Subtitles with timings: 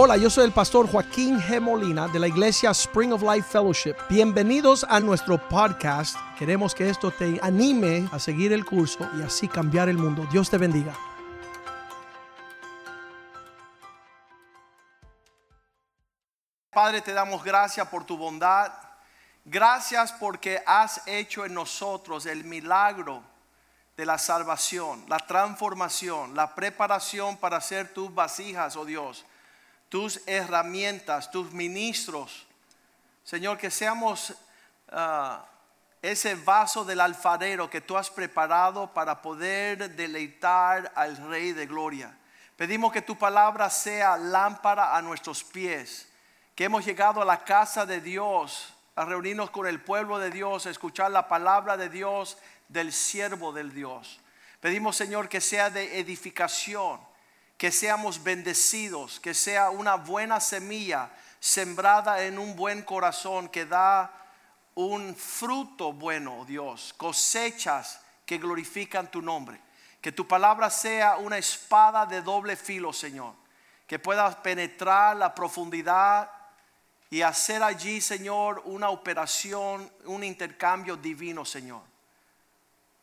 [0.00, 1.60] Hola, yo soy el pastor Joaquín G.
[1.60, 3.96] Molina de la iglesia Spring of Life Fellowship.
[4.08, 6.16] Bienvenidos a nuestro podcast.
[6.38, 10.24] Queremos que esto te anime a seguir el curso y así cambiar el mundo.
[10.30, 10.94] Dios te bendiga.
[16.70, 18.72] Padre, te damos gracias por tu bondad.
[19.44, 23.20] Gracias porque has hecho en nosotros el milagro
[23.96, 29.24] de la salvación, la transformación, la preparación para ser tus vasijas, oh Dios,
[29.88, 32.46] tus herramientas, tus ministros.
[33.24, 34.34] Señor, que seamos
[34.90, 35.44] ah,
[36.02, 42.16] ese vaso del alfarero que tú has preparado para poder deleitar al Rey de Gloria.
[42.56, 46.08] Pedimos que tu palabra sea lámpara a nuestros pies,
[46.54, 50.66] que hemos llegado a la casa de Dios, a reunirnos con el pueblo de Dios,
[50.66, 52.36] a escuchar la palabra de Dios
[52.68, 54.20] del siervo del Dios.
[54.60, 57.00] Pedimos, Señor, que sea de edificación,
[57.58, 61.10] que seamos bendecidos, que sea una buena semilla
[61.40, 64.14] sembrada en un buen corazón que da
[64.76, 69.60] un fruto bueno, Dios, cosechas que glorifican tu nombre.
[70.00, 73.34] Que tu palabra sea una espada de doble filo, Señor,
[73.88, 76.30] que pueda penetrar la profundidad
[77.10, 81.82] y hacer allí, Señor, una operación, un intercambio divino, Señor.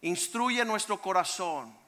[0.02, 1.85] Instruye nuestro corazón.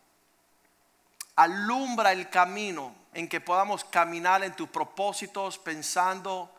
[1.37, 6.53] Alumbra el camino en que podamos caminar en tus propósitos pensando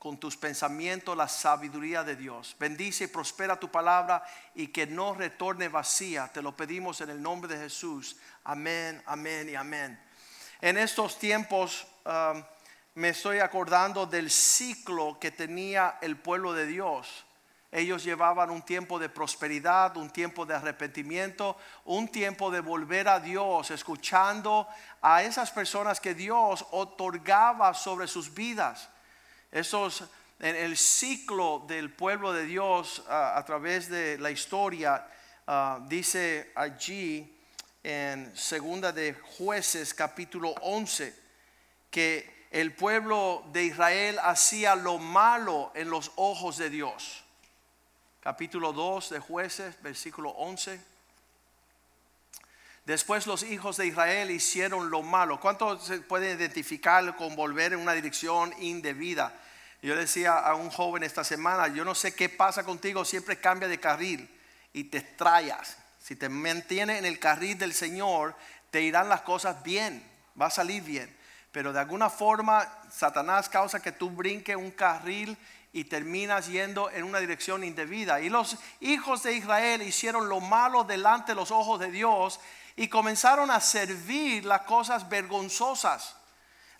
[0.00, 2.56] con tus pensamientos la sabiduría de Dios.
[2.58, 6.28] Bendice y prospera tu palabra y que no retorne vacía.
[6.28, 8.16] Te lo pedimos en el nombre de Jesús.
[8.44, 10.00] Amén, amén y amén.
[10.60, 12.42] En estos tiempos um,
[12.94, 17.26] me estoy acordando del ciclo que tenía el pueblo de Dios.
[17.72, 23.20] Ellos llevaban un tiempo de prosperidad, un tiempo de arrepentimiento, un tiempo de volver a
[23.20, 24.66] Dios, escuchando
[25.00, 28.88] a esas personas que Dios otorgaba sobre sus vidas.
[29.52, 30.02] Esos,
[30.40, 35.06] en el ciclo del pueblo de Dios a través de la historia,
[35.46, 37.38] ah, dice allí
[37.84, 41.14] en segunda de jueces capítulo 11
[41.88, 47.24] que el pueblo de Israel hacía lo malo en los ojos de Dios
[48.20, 50.80] capítulo 2 de jueces, versículo 11.
[52.84, 55.40] Después los hijos de Israel hicieron lo malo.
[55.40, 59.32] ¿Cuánto se puede identificar con volver en una dirección indebida?
[59.82, 63.68] Yo decía a un joven esta semana, yo no sé qué pasa contigo, siempre cambia
[63.68, 64.28] de carril
[64.74, 65.78] y te estrellas.
[66.02, 68.34] Si te mantienes en el carril del Señor,
[68.70, 70.06] te irán las cosas bien,
[70.40, 71.16] va a salir bien.
[71.52, 75.36] Pero de alguna forma, Satanás causa que tú brinques un carril
[75.72, 78.20] y terminas yendo en una dirección indebida.
[78.20, 82.40] Y los hijos de Israel hicieron lo malo delante de los ojos de Dios
[82.76, 86.16] y comenzaron a servir las cosas vergonzosas.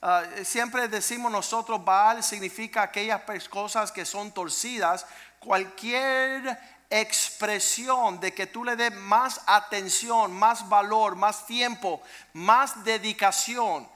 [0.02, 5.06] Ah, siempre decimos nosotros, Baal significa aquellas cosas que son torcidas.
[5.38, 6.58] Cualquier
[6.88, 12.02] expresión de que tú le des más atención, más valor, más tiempo,
[12.32, 13.88] más dedicación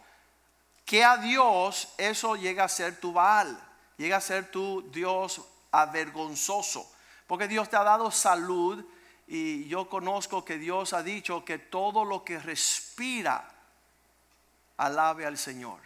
[0.85, 3.59] que a Dios, eso llega a ser tu Baal
[3.97, 5.41] llega a ser tu Dios
[5.71, 6.91] avergonzoso.
[7.27, 8.85] Porque Dios te ha dado salud
[9.27, 13.51] y yo conozco que Dios ha dicho que todo lo que respira
[14.77, 15.81] alabe al Señor.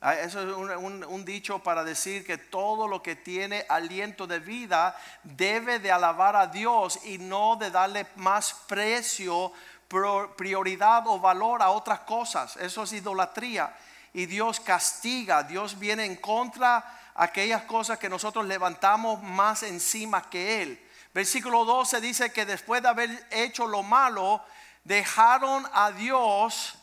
[0.00, 4.94] Ah, eso es un, dicho para decir que todo lo que tiene aliento de vida
[5.24, 9.52] debe de alabar a Dios y no de darle más precio,
[10.36, 12.56] prioridad o valor a otras cosas.
[12.56, 13.74] Eso es idolatría.
[14.12, 16.84] Y Dios castiga, Dios viene en contra
[17.16, 20.86] aquellas cosas que nosotros levantamos más encima que Él.
[21.14, 24.44] Versículo 12 dice que después de haber hecho lo malo,
[24.84, 26.74] dejaron a Dios,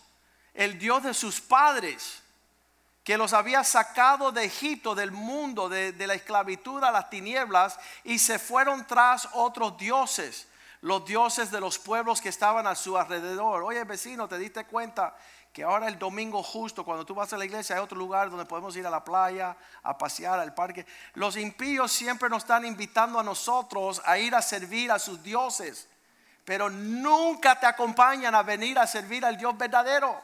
[0.54, 2.24] el Dios de sus padres,
[3.04, 8.18] que los había sacado de Egipto, del mundo, de, la esclavitud a las tinieblas, y
[8.18, 10.48] se fueron tras otros dioses
[10.82, 13.64] los dioses de los pueblos que estaban a su alrededor.
[13.64, 15.16] Oye, vecino, ¿te diste cuenta
[15.54, 18.46] que ahora el domingo justo, cuando tú vas a la iglesia, hay otro lugar donde
[18.46, 20.84] podemos ir a la playa, a pasear, al parque.
[21.14, 25.88] Los impíos siempre nos están invitando a nosotros a ir a servir a sus dioses,
[26.44, 30.20] pero nunca te acompañan a venir a servir al Dios verdadero.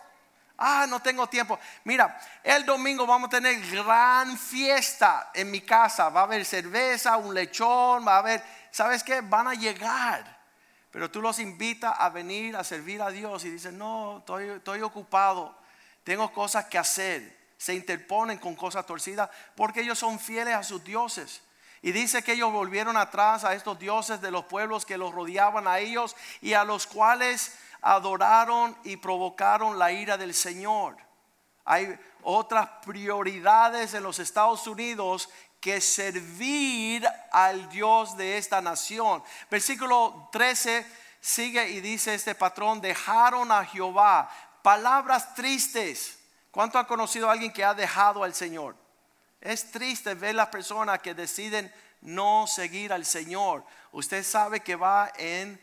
[0.57, 1.59] Ah, no tengo tiempo.
[1.83, 6.09] Mira, el domingo vamos a tener gran fiesta en mi casa.
[6.09, 9.21] Va a haber cerveza, un lechón, va a haber, ¿sabes qué?
[9.21, 10.38] Van a llegar
[10.91, 15.56] pero tú los invitas a venir a servir a Dios y dicen, no, estoy, ocupado,
[16.03, 17.38] tengo cosas que hacer.
[17.57, 21.41] Se interponen con cosas torcidas porque ellos son fieles a sus dioses.
[21.81, 25.68] Y dice que ellos volvieron atrás a estos dioses de los pueblos que los rodeaban
[25.68, 30.97] a ellos y a los cuales adoraron y provocaron la ira del Señor.
[31.65, 39.23] Hay otras prioridades en los Estados Unidos que servir al Dios de esta nación.
[39.50, 40.85] Versículo 13
[41.19, 44.29] sigue y dice este patrón, dejaron a Jehová.
[44.61, 46.19] Palabras tristes.
[46.51, 48.75] ¿Cuánto ha conocido a alguien que ha dejado al Señor?
[49.41, 51.71] Es triste ver las personas que deciden
[52.01, 53.63] no seguir al Señor.
[53.91, 55.62] Usted sabe que va en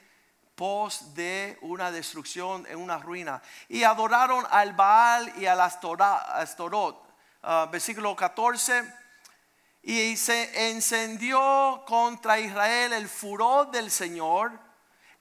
[0.54, 3.42] pos de una destrucción, en una ruina.
[3.68, 7.04] Y adoraron al Baal y al Astorot.
[7.42, 9.05] Uh, versículo 14.
[9.86, 14.50] Y se encendió contra Israel el furor del Señor,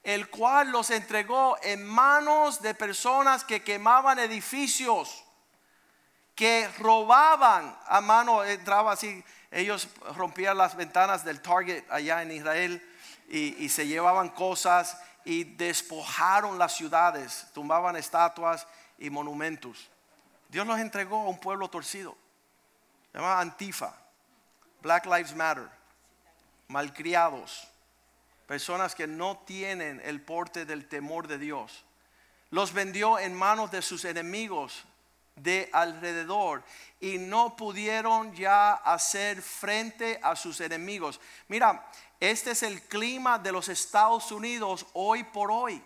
[0.02, 5.22] el cual los entregó en manos de personas que quemaban edificios,
[6.34, 9.22] que robaban a mano, entraba así,
[9.52, 9.86] ellos
[10.16, 12.94] rompían las ventanas del Target allá en Israel
[13.28, 18.66] y, y se llevaban cosas y despojaron las ciudades, tumbaban estatuas
[18.98, 19.88] y monumentos.
[20.48, 22.16] Dios los entregó a un pueblo torcido,
[23.12, 23.94] se llama Antifa,
[24.82, 25.68] Black Lives Matter,
[26.68, 27.68] malcriados,
[28.46, 31.84] personas que no tienen el porte del temor de Dios.
[32.50, 34.84] Los vendió en manos de sus enemigos
[35.36, 36.62] de alrededor
[37.00, 41.20] y no pudieron ya hacer frente a sus enemigos.
[41.48, 41.86] Mira,
[42.18, 45.82] este es el clima de los Estados Unidos hoy por hoy.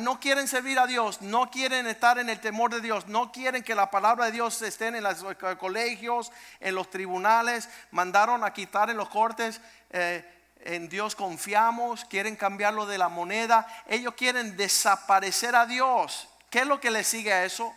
[0.00, 3.62] No quieren servir a Dios, no quieren estar en el temor de Dios, no quieren
[3.62, 5.24] que la palabra de Dios esté en los
[5.58, 7.68] colegios, en los tribunales.
[7.92, 9.60] Mandaron a quitar en los cortes,
[9.90, 10.24] eh,
[10.62, 13.66] en Dios confiamos, quieren cambiarlo de la moneda.
[13.86, 16.28] Ellos quieren desaparecer a Dios.
[16.50, 17.72] ¿Qué es lo que le sigue a eso?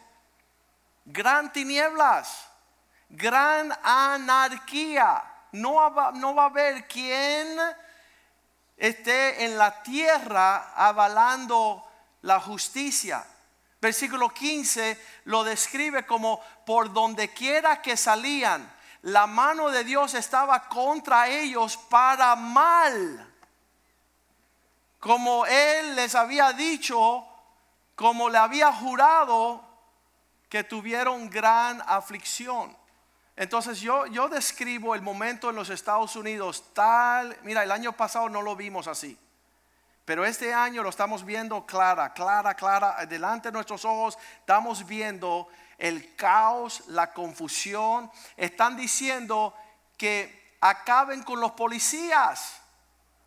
[1.05, 2.47] Gran tinieblas,
[3.09, 5.23] gran anarquía
[5.55, 7.57] no va, no va a haber quien
[8.77, 11.83] esté en la tierra avalando
[12.21, 13.25] la justicia.
[13.81, 18.73] Versículo 15 lo describe como por donde quiera que salían,
[19.03, 23.33] la mano de Dios estaba contra ellos para mal.
[24.99, 27.23] Como Él les había dicho,
[27.95, 29.63] como le había jurado
[30.49, 32.75] que tuvieron gran aflicción.
[33.35, 38.29] Entonces yo, yo describo el momento en los Estados Unidos tal, mira, el año pasado
[38.29, 39.17] no lo vimos así,
[40.05, 45.49] pero este año lo estamos viendo clara, clara, clara, delante de nuestros ojos estamos viendo
[45.77, 48.11] el caos, la confusión.
[48.37, 49.53] Están diciendo
[49.97, 52.61] que acaben con los policías.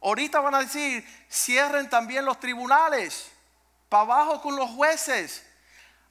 [0.00, 3.31] Ahorita van a decir, cierren también los tribunales,
[3.88, 5.44] para abajo con los jueces,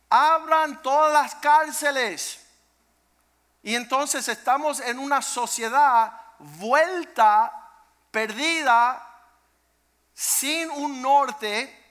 [0.10, 2.47] abran todas las cárceles
[3.64, 7.52] y entonces estamos en una sociedad vuelta,
[8.12, 9.04] perdida,
[10.14, 11.86] sin un norte.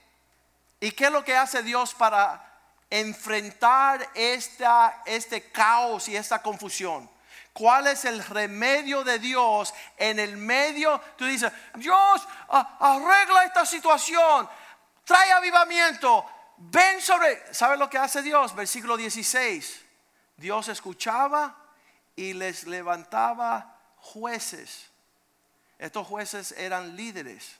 [0.79, 2.43] ¿Y qué es lo que hace Dios para
[2.89, 7.09] enfrentar este caos y esta confusión?
[7.53, 11.01] ¿Cuál es el remedio de Dios en el medio?
[11.15, 14.47] Tú dices, Dios, arregla esta situación,
[15.03, 16.23] trae avivamiento,
[16.57, 17.51] ven sobre...
[17.53, 18.53] ¿Sabes lo que hace Dios?
[18.55, 19.86] Versículo 16.
[20.37, 21.55] Dios escuchaba
[22.15, 24.87] y les levantaba jueces.
[25.79, 27.57] Estos jueces eran líderes.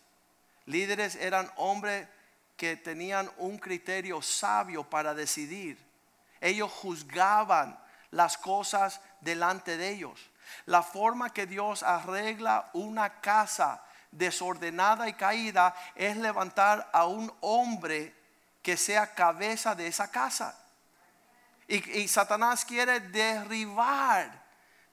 [0.66, 2.08] Líderes eran hombres
[2.56, 5.78] que tenían un criterio sabio para decidir.
[6.42, 7.80] Ellos juzgaban
[8.12, 10.30] las cosas delante de ellos.
[10.66, 18.16] La forma que Dios arregla una casa desordenada y caída es levantar a un hombre
[18.62, 20.58] que sea cabeza de esa casa.
[21.68, 24.46] Y, Satanás quiere derribar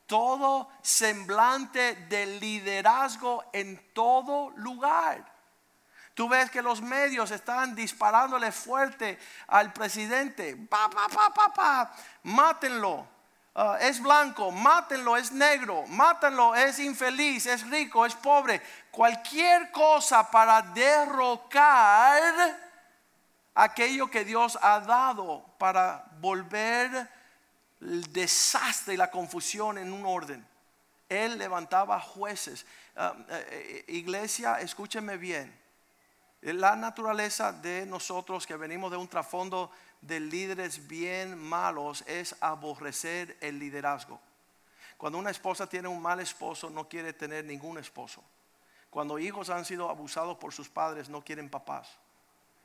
[0.07, 5.33] todo semblante de liderazgo en todo lugar.
[6.15, 10.57] Tú ves que los medios están disparándole fuerte al presidente.
[10.57, 11.95] Pa, pa, pa, pa, pa.
[12.25, 13.15] Mátenlo.
[13.57, 18.61] Ah, es blanco, mátenlo, es negro, mátenlo, es infeliz, es rico, es pobre.
[18.91, 22.25] Cualquier cosa para derrocar
[23.55, 27.07] aquello que Dios ha dado para volver
[27.83, 30.47] el desastre y la confusión en un orden.
[31.07, 32.65] Él levantaba jueces.
[32.97, 35.55] Ah, eh, eh, iglesia, escúcheme bien.
[36.41, 43.37] La naturaleza de nosotros que venimos de un trasfondo de líderes bien malos es aborrecer
[43.43, 44.19] el liderazgo.
[44.97, 48.25] Cuando una esposa tiene un mal esposo, no quiere tener ningún esposo.
[48.89, 51.99] Cuando hijos han sido abusados por sus padres, no quieren papás.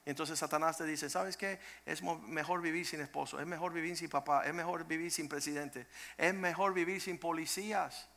[0.05, 1.59] Entonces Satanás te dice, ¿sabes qué?
[1.85, 5.87] Es mejor vivir sin esposo, es mejor vivir sin papá, es mejor vivir sin presidente,
[6.17, 8.07] es mejor vivir sin policías.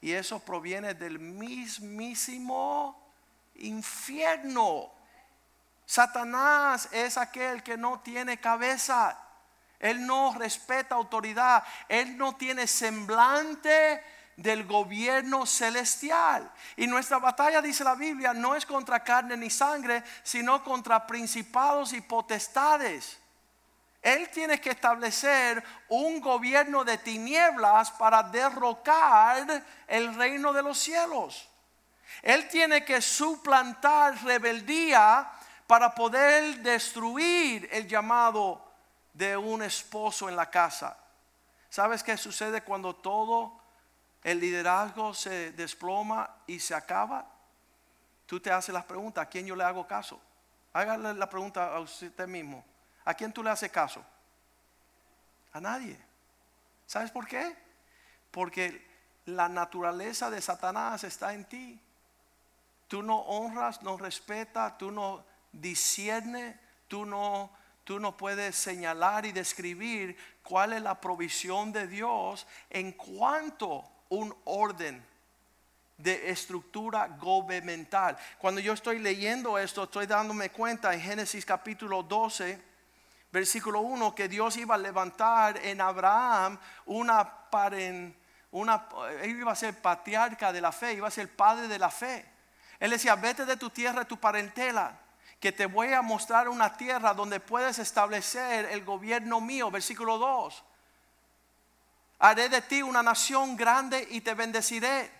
[0.00, 3.12] Y eso proviene del mismísimo
[3.56, 4.92] infierno.
[5.84, 9.18] Satanás es aquel que no tiene cabeza.
[9.78, 11.64] Él no respeta autoridad.
[11.88, 14.02] Él no tiene semblante
[14.36, 16.50] del gobierno celestial.
[16.76, 21.92] Y nuestra batalla, dice la Biblia, no es contra carne ni sangre, sino contra principados
[21.92, 23.18] y potestades.
[24.02, 31.48] Él tiene que establecer un gobierno de tinieblas para derrocar el reino de los cielos.
[32.22, 35.28] Él tiene que suplantar rebeldía
[35.66, 38.64] para poder destruir el llamado
[39.12, 40.96] de un esposo en la casa.
[41.68, 43.65] ¿Sabes qué sucede cuando todo
[44.26, 47.24] el liderazgo se desploma y se acaba?
[48.26, 50.20] Tú te haces la pregunta, ¿a quién yo le hago caso?
[50.72, 52.64] Hágale la pregunta a usted mismo.
[53.04, 54.04] ¿A quién tú le haces caso?
[55.52, 55.96] A nadie.
[56.86, 57.56] ¿Sabes por qué?
[58.32, 58.84] Porque
[59.26, 61.80] la naturaleza de Satanás está en ti.
[62.88, 66.56] Tú no honras, no respetas, tú no disciernes,
[66.88, 67.48] tú no,
[67.84, 74.34] tú no puedes señalar y describir cuál es la provisión de Dios en cuanto un
[74.44, 75.04] orden
[75.98, 78.16] de estructura gubernamental.
[78.38, 82.60] Cuando yo estoy leyendo esto, estoy dándome cuenta en Génesis capítulo 12,
[83.32, 88.14] versículo 1, que Dios iba a levantar en Abraham una paren,
[88.50, 88.88] una,
[89.22, 92.24] él iba a ser patriarca de la fe, iba a ser padre de la fe.
[92.78, 94.98] Él decía, vete de tu tierra, tu parentela,
[95.40, 99.70] que te voy a mostrar una tierra donde puedes establecer el gobierno mío.
[99.70, 100.64] Versículo 2.
[102.18, 105.10] Haré de ti una nación grande y te bendeciré.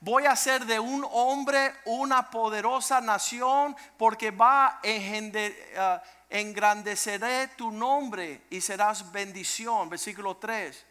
[0.00, 7.70] Voy a hacer de un hombre una poderosa nación porque va a uh, engrandeceré tu
[7.70, 9.88] nombre y serás bendición.
[9.88, 10.86] Versículo 3.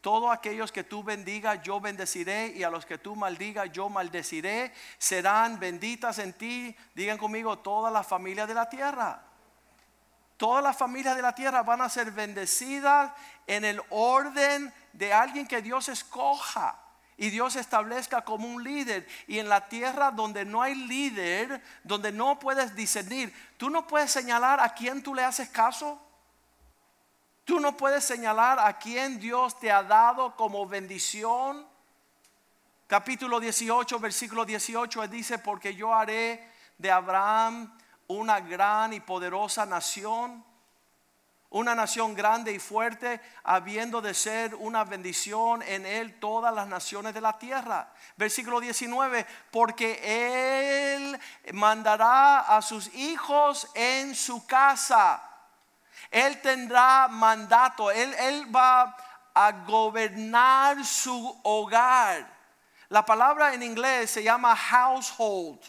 [0.00, 4.72] Todos aquellos que tú bendigas, yo bendeciré, y a los que tú maldigas, yo maldeciré.
[4.96, 9.22] Serán benditas en ti, digan conmigo, todas las familias de la tierra.
[10.36, 13.12] Todas las familias de la tierra van a ser bendecidas
[13.48, 16.76] en el orden de alguien que Dios escoja
[17.16, 19.06] y Dios establezca como un líder.
[19.28, 24.10] Y en la tierra donde no hay líder, donde no puedes discernir, tú no puedes
[24.10, 26.00] señalar a quién tú le haces caso.
[27.44, 31.64] Tú no puedes señalar a quién Dios te ha dado como bendición.
[32.88, 37.72] Capítulo 18, versículo 18 dice, porque yo haré de Abraham
[38.08, 40.44] una gran y poderosa nación,
[41.50, 47.14] una nación grande y fuerte, habiendo de ser una bendición en él todas las naciones
[47.14, 47.92] de la tierra.
[48.16, 51.18] Versículo 19, porque él
[51.52, 55.22] mandará a sus hijos en su casa
[56.10, 58.96] él tendrá mandato, él, va
[59.34, 62.26] a gobernar su hogar.
[62.88, 65.60] La palabra en inglés se llama household.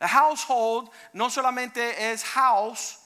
[0.00, 2.98] household no solamente es house,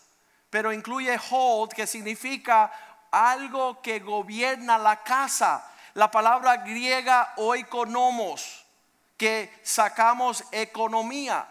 [0.54, 2.70] pero incluye hold, que significa
[3.11, 5.68] algo que gobierna la casa.
[5.94, 8.64] La palabra griega oikonomos,
[9.16, 11.44] que sacamos economía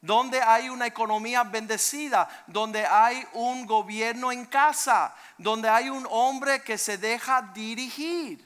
[0.00, 6.64] donde hay una economía bendecida, donde hay un gobierno en casa, donde hay un hombre
[6.64, 8.44] que se deja dirigir.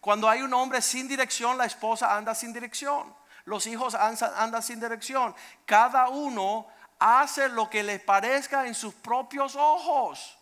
[0.00, 3.14] Cuando hay un hombre sin dirección, la esposa anda sin dirección,
[3.44, 5.36] los hijos andan sin dirección.
[5.64, 6.66] Cada uno
[6.98, 10.38] hace lo que le parezca en sus propios ojos.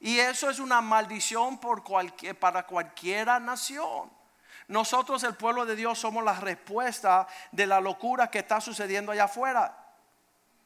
[0.00, 1.82] Y eso es una maldición por
[2.38, 4.10] para cualquiera nación.
[4.68, 9.24] Nosotros, el pueblo de Dios, somos la respuesta de la locura que está sucediendo allá
[9.24, 9.76] afuera.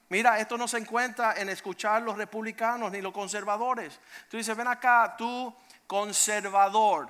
[0.09, 3.99] Mira, esto no se encuentra en escuchar los republicanos ni los conservadores.
[4.29, 5.55] Tú dices, ven acá, tú
[5.87, 7.09] conservador,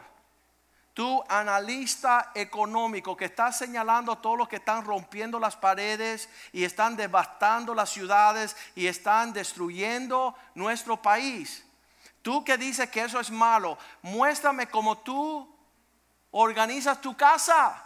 [0.94, 6.64] tú analista económico que estás señalando a todos los que están rompiendo las paredes y
[6.64, 11.64] están devastando las ciudades y están destruyendo nuestro país.
[12.20, 15.48] Tú que dices que eso es malo, muéstrame cómo tú
[16.30, 17.82] organizas tu casa.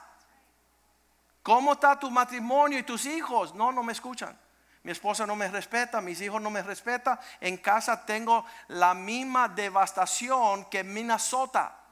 [1.43, 3.55] ¿Cómo está tu matrimonio y tus hijos?
[3.55, 4.37] No, no me escuchan.
[4.83, 7.19] Mi esposa no me respeta, mis hijos no me respetan.
[7.41, 11.86] En casa tengo la misma devastación que en Minnesota.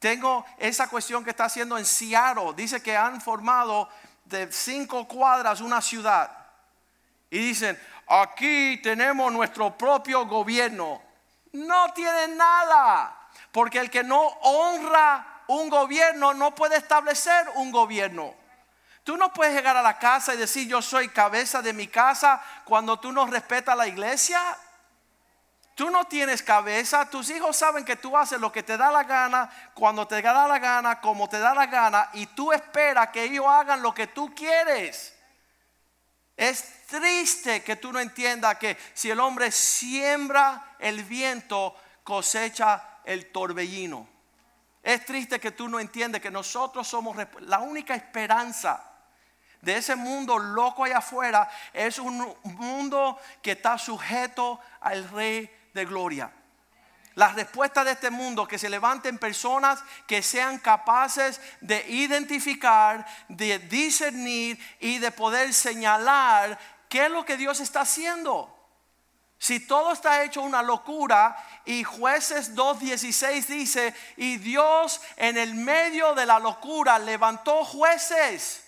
[0.00, 2.54] Tengo esa cuestión que está haciendo en Seattle.
[2.56, 3.88] Dice que han formado
[4.24, 6.34] de cinco cuadras una ciudad.
[7.28, 7.78] Y dicen,
[8.08, 11.02] aquí tenemos nuestro propio gobierno.
[11.52, 13.14] No tienen nada.
[13.52, 18.34] Porque el que no honra un gobierno no puede establecer un gobierno.
[19.04, 22.40] Tú no puedes llegar a la casa y decir yo soy cabeza de mi casa
[22.64, 24.40] cuando tú no respetas la iglesia.
[25.80, 29.02] Tú no tienes cabeza, tus hijos saben que tú haces lo que te da la
[29.04, 33.24] gana, cuando te da la gana, como te da la gana, y tú esperas que
[33.24, 35.16] ellos hagan lo que tú quieres.
[36.36, 43.32] Es triste que tú no entiendas que si el hombre siembra el viento, cosecha el
[43.32, 44.06] torbellino.
[44.82, 48.84] Es triste que tú no entiendes que nosotros somos la única esperanza
[49.62, 51.48] de ese mundo loco allá afuera.
[51.72, 56.32] Es un mundo que está sujeto al Rey de Gloria.
[57.16, 63.58] La respuesta de este mundo, que se levanten personas que sean capaces de identificar, de
[63.58, 66.58] discernir y de poder señalar
[66.88, 68.56] qué es lo que Dios está haciendo.
[69.38, 76.14] Si todo está hecho una locura y jueces 2.16 dice, y Dios en el medio
[76.14, 78.64] de la locura levantó jueces.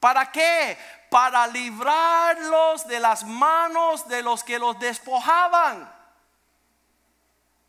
[0.00, 0.78] ¿Para qué?
[1.10, 5.95] Para librarlos de las manos de los que los despojaban.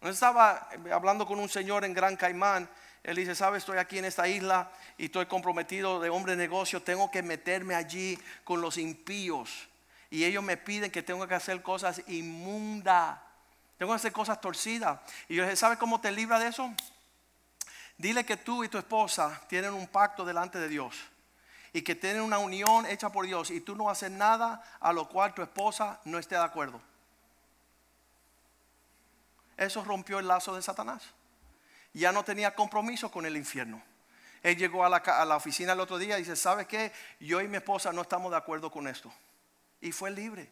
[0.09, 2.69] Estaba hablando con un señor en Gran Caimán.
[3.03, 3.59] Él dice, ¿sabes?
[3.59, 6.81] Estoy aquí en esta isla y estoy comprometido de hombre de negocio.
[6.81, 9.67] Tengo que meterme allí con los impíos.
[10.09, 13.17] Y ellos me piden que tengo que hacer cosas inmundas.
[13.77, 14.99] Tengo que hacer cosas torcidas.
[15.29, 16.73] Y yo le dije, ¿sabes cómo te libra de eso?
[17.97, 20.95] Dile que tú y tu esposa tienen un pacto delante de Dios.
[21.73, 23.51] Y que tienen una unión hecha por Dios.
[23.51, 26.81] Y tú no haces nada a lo cual tu esposa no esté de acuerdo.
[29.57, 31.03] Eso rompió el lazo de Satanás.
[31.93, 33.81] Ya no tenía compromiso con el infierno.
[34.43, 36.91] Él llegó a la, oficina el otro día y dice, ¿sabe qué?
[37.19, 39.11] Yo y mi esposa no estamos de acuerdo con esto.
[39.81, 40.49] Y fue libre.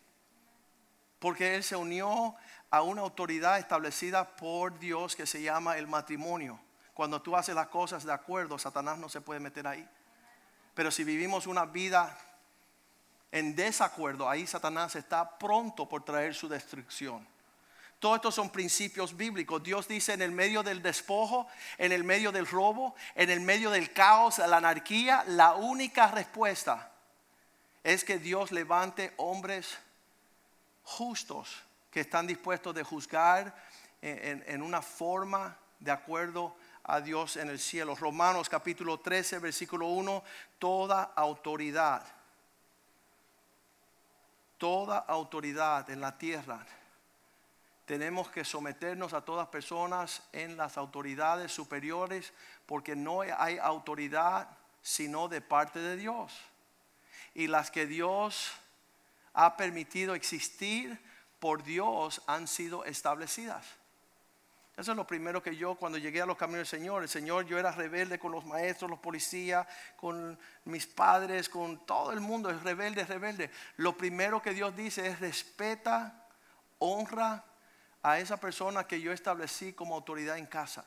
[1.19, 2.35] Porque él se unió
[2.69, 6.59] a una autoridad establecida por Dios que se llama el matrimonio.
[6.93, 9.87] Cuando tú haces las cosas de acuerdo, Satanás no se puede meter ahí.
[10.73, 12.17] Pero si vivimos una vida
[13.31, 17.25] en desacuerdo, ahí Satanás está pronto por traer su destrucción.
[18.05, 19.63] Todos estos son principios bíblicos.
[19.63, 21.47] Dios dice en el medio del despojo,
[21.79, 26.91] en el medio del robo, en el medio del caos, la anarquía, la única respuesta
[27.83, 29.79] es que Dios levante hombres
[30.83, 33.55] justos que están dispuestos de juzgar
[34.03, 37.95] en, en, una forma de acuerdo a Dios en el cielo.
[37.95, 40.23] Romanos capítulo 13, versículo 1,
[40.59, 42.05] toda autoridad,
[44.59, 46.63] toda autoridad en la tierra
[47.85, 52.33] tenemos que someternos a todas personas en las autoridades superiores
[52.65, 54.49] porque no hay autoridad
[54.81, 56.33] sino de parte de Dios.
[57.33, 58.51] Y las que Dios
[59.33, 60.99] ha permitido existir
[61.39, 63.65] por Dios han sido establecidas.
[64.77, 67.45] Eso es lo primero que yo cuando llegué a los caminos del Señor, el Señor
[67.45, 72.49] yo era rebelde con los maestros, los policías, con mis padres, con todo el mundo,
[72.49, 73.51] es rebelde, rebelde.
[73.77, 76.27] Lo primero que Dios dice es respeta,
[76.79, 77.45] honra
[78.05, 80.85] a esa persona que yo establecí como autoridad en casa.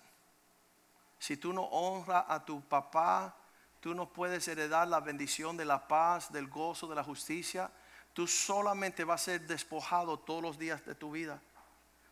[1.19, 3.35] Si tú no honras a tu papá,
[3.81, 7.73] tú no puedes heredar la bendición de la paz, del gozo, de la justicia.
[8.13, 11.43] Tú solamente vas a ser despojado todos los días de tu vida.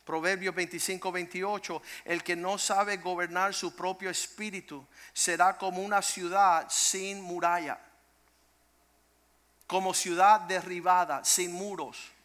[0.04, 6.66] Proverbios 25, 28, el que no sabe gobernar su propio espíritu será como una ciudad
[6.68, 7.78] sin muralla,
[9.68, 12.15] como ciudad derribada, sin muros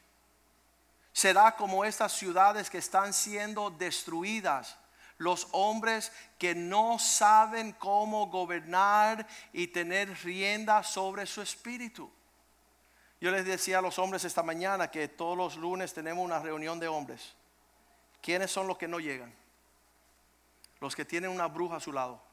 [1.13, 4.78] será como estas ciudades que están siendo destruidas.
[5.17, 12.12] Los hombres que no saben cómo gobernar y tener rienda sobre su espíritu.
[13.19, 16.80] Yo les decía a los hombres esta mañana que todos los lunes tenemos una reunión
[16.80, 17.36] de hombres.
[18.19, 19.32] ¿Quiénes son los que no llegan?
[20.80, 22.31] Los que tienen una bruja a su lado.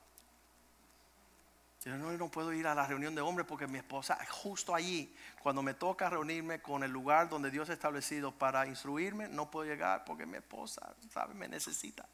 [1.85, 5.15] Yo no, no puedo ir a la reunión de hombres porque mi esposa, justo allí,
[5.43, 9.71] cuando me toca reunirme con el lugar donde Dios ha establecido para instruirme, no puedo
[9.71, 11.35] llegar porque mi esposa, ¿sabe?
[11.35, 12.09] Me necesita.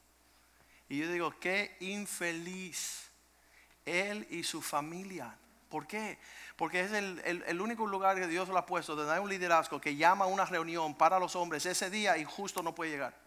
[0.89, 3.11] Y yo digo, qué infeliz
[3.87, 5.35] él y su familia.
[5.71, 6.19] ¿Por qué?
[6.57, 9.81] Porque es el, el, único lugar que Dios lo ha puesto donde hay un liderazgo
[9.81, 13.24] que llama a una reunión para los hombres ese día y justo no puede llegar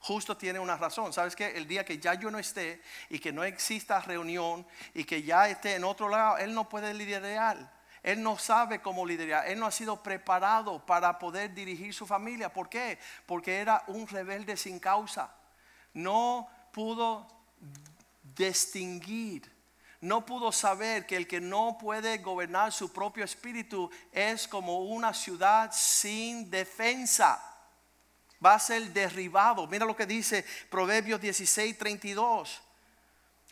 [0.00, 1.12] justo tiene una razón.
[1.12, 1.56] ¿Sabes qué?
[1.56, 5.48] El día que ya yo no esté y que no exista reunión y que ya
[5.48, 7.76] esté en otro lado, él no puede liderar.
[8.02, 9.48] Él no sabe cómo liderar.
[9.48, 12.52] Él no ha sido preparado para poder dirigir su familia.
[12.52, 12.98] ¿Por qué?
[13.26, 15.34] Porque era un rebelde sin causa.
[15.92, 17.26] No pudo
[18.36, 19.52] distinguir.
[20.00, 25.12] No pudo saber que el que no puede gobernar su propio espíritu es como una
[25.12, 27.47] ciudad sin defensa
[28.44, 29.66] va a ser derribado.
[29.66, 32.62] Mira lo que dice Proverbios 16, 32.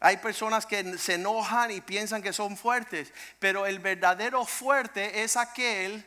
[0.00, 5.36] Hay personas que se enojan y piensan que son fuertes, pero el verdadero fuerte es
[5.36, 6.04] aquel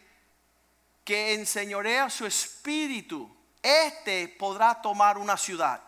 [1.04, 3.36] que enseñorea su espíritu.
[3.64, 5.82] Este podrá tomar una ciudad.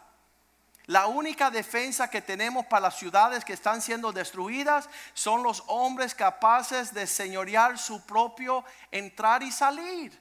[0.88, 6.16] La única defensa que tenemos para las ciudades que están siendo destruidas son los hombres
[6.16, 10.21] capaces de señorear su propio entrar y salir.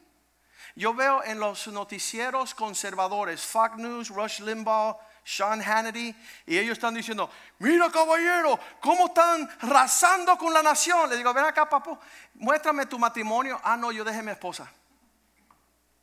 [0.80, 6.16] Yo veo en los noticieros conservadores, Fox News, Rush Limbaugh, Sean Hannity,
[6.46, 11.10] y ellos están diciendo, mira caballero, cómo están rasando con la nación.
[11.10, 11.98] Le digo, ven acá, papu,
[12.32, 13.60] muéstrame tu matrimonio.
[13.62, 14.72] Ah, no, yo dejé mi esposa.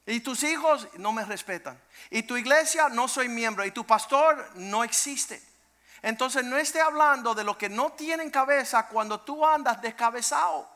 [0.06, 1.82] Y tus hijos no me respetan.
[2.12, 3.66] Y tu iglesia no soy miembro.
[3.66, 5.42] Y tu pastor no existe.
[6.04, 10.70] Entonces no esté hablando de lo que no tienen cabeza cuando tú andas descabezado.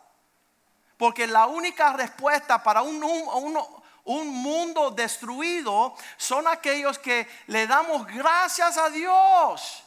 [0.97, 8.07] Porque la única respuesta para un, un, un mundo destruido son aquellos que le damos
[8.07, 9.83] gracias a Dios.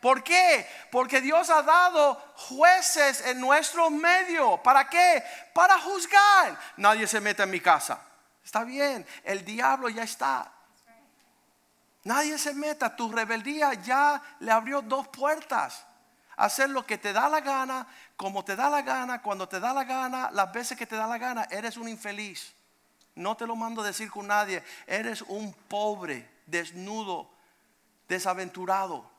[0.00, 0.68] ¿Por qué?
[0.92, 4.62] Porque Dios ha dado jueces en nuestro medio.
[4.62, 5.22] ¿Para qué?
[5.52, 6.58] Para juzgar.
[6.76, 8.00] Nadie se mete en mi casa.
[8.44, 10.52] Está bien, el diablo ya está.
[12.04, 15.84] Nadie se meta, tu rebeldía ya le abrió dos puertas.
[16.36, 17.84] Hacer lo que te da la gana,
[18.16, 21.08] como te da la gana, cuando te da la gana, las veces que te da
[21.08, 22.54] la gana, eres un infeliz.
[23.16, 27.28] No te lo mando a decir con nadie, eres un pobre, desnudo,
[28.08, 29.10] desaventurado.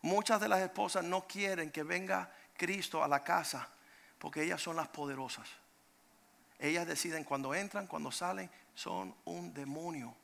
[0.00, 3.68] Muchas de las esposas no quieren que venga Cristo a la casa
[4.18, 5.48] porque ellas son las poderosas.
[6.58, 10.14] Ellas deciden cuando entran, cuando salen, son un demonio.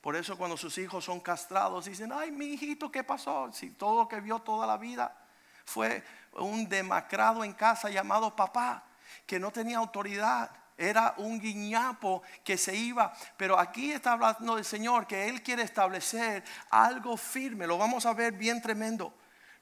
[0.00, 3.50] Por eso cuando sus hijos son castrados, dicen, ay, mi hijito, ¿qué pasó?
[3.52, 5.16] Si todo lo que vio toda la vida
[5.64, 8.84] fue un demacrado en casa llamado papá,
[9.26, 10.50] que no tenía autoridad.
[10.76, 13.12] Era un guiñapo que se iba.
[13.36, 17.66] Pero aquí está hablando del Señor, que Él quiere establecer algo firme.
[17.66, 19.14] Lo vamos a ver bien tremendo.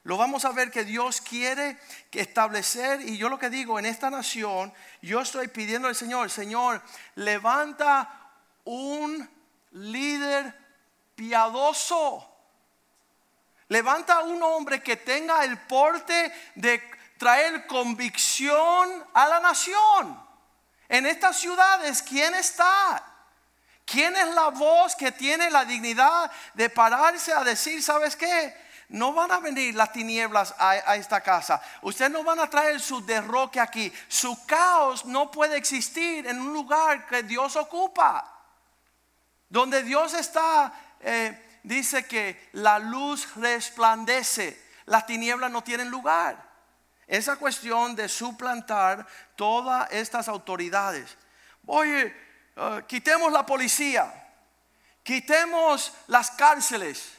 [0.03, 1.77] Lo vamos a ver que Dios quiere
[2.11, 6.81] establecer, y yo lo que digo, en esta nación, yo estoy pidiendo al Señor, Señor,
[7.13, 8.31] levanta
[8.63, 9.29] un
[9.71, 10.57] líder
[11.15, 12.27] piadoso.
[13.67, 16.81] Levanta un hombre que tenga el porte de
[17.17, 20.30] traer convicción a la nación.
[20.91, 23.01] En estas ciudades, ¿quién está?
[23.85, 28.53] ¿Quién es la voz que tiene la dignidad de pararse a decir, ¿sabes qué?
[28.89, 31.61] no van a venir las tinieblas a, esta casa.
[31.81, 33.89] Ustedes no van a traer su derroque aquí.
[34.09, 38.29] Su caos no puede existir en un lugar que Dios ocupa.
[39.47, 44.61] Donde Dios está, eh, dice que la luz resplandece.
[44.87, 46.50] Las tinieblas no tienen lugar.
[47.11, 51.17] Esa cuestión de suplantar todas estas autoridades.
[51.65, 52.15] Oye,
[52.55, 54.13] eh, quitemos la policía.
[55.03, 57.11] Quitemos las cárceles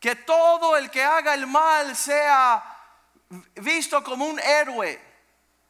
[0.00, 2.60] que todo el que haga el mal sea
[3.54, 5.00] visto como un héroe.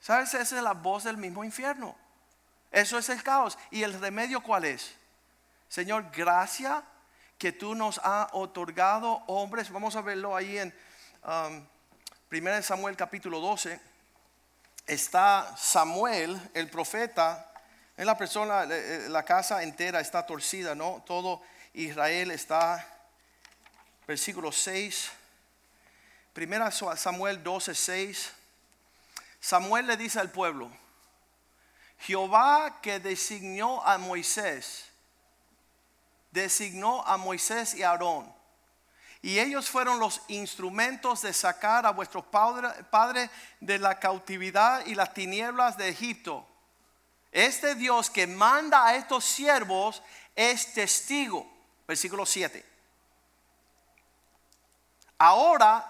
[0.00, 0.32] ¿Sabes?
[0.32, 1.94] Esa es la voz del mismo infierno.
[2.70, 3.58] Eso es el caos.
[3.70, 4.94] ¿Y el remedio cuál es?
[5.68, 6.82] Señor, gracia
[7.36, 9.70] que tú nos has otorgado hombres.
[9.70, 10.74] Vamos a verlo ahí en
[12.32, 13.80] 1 um, Samuel capítulo 12.
[14.86, 17.52] Está Samuel, el profeta,
[17.96, 21.02] en la persona, la casa entera está torcida, ¿no?
[21.04, 21.42] Todo
[21.74, 22.86] Israel está
[24.06, 25.10] versículo 6.
[26.32, 28.32] Primera Samuel 12, 6.
[29.40, 30.70] Samuel le dice al pueblo,
[31.98, 34.86] Jehová que designó a Moisés,
[36.30, 38.39] designó a Moisés y a Aarón.
[39.22, 43.30] Y ellos fueron los instrumentos de sacar a vuestros padres
[43.61, 46.46] de la cautividad y las tinieblas de Egipto.
[47.30, 50.02] Este Dios que manda a estos siervos
[50.35, 51.46] es testigo.
[51.87, 52.70] Versículo 7
[55.20, 55.85] ahora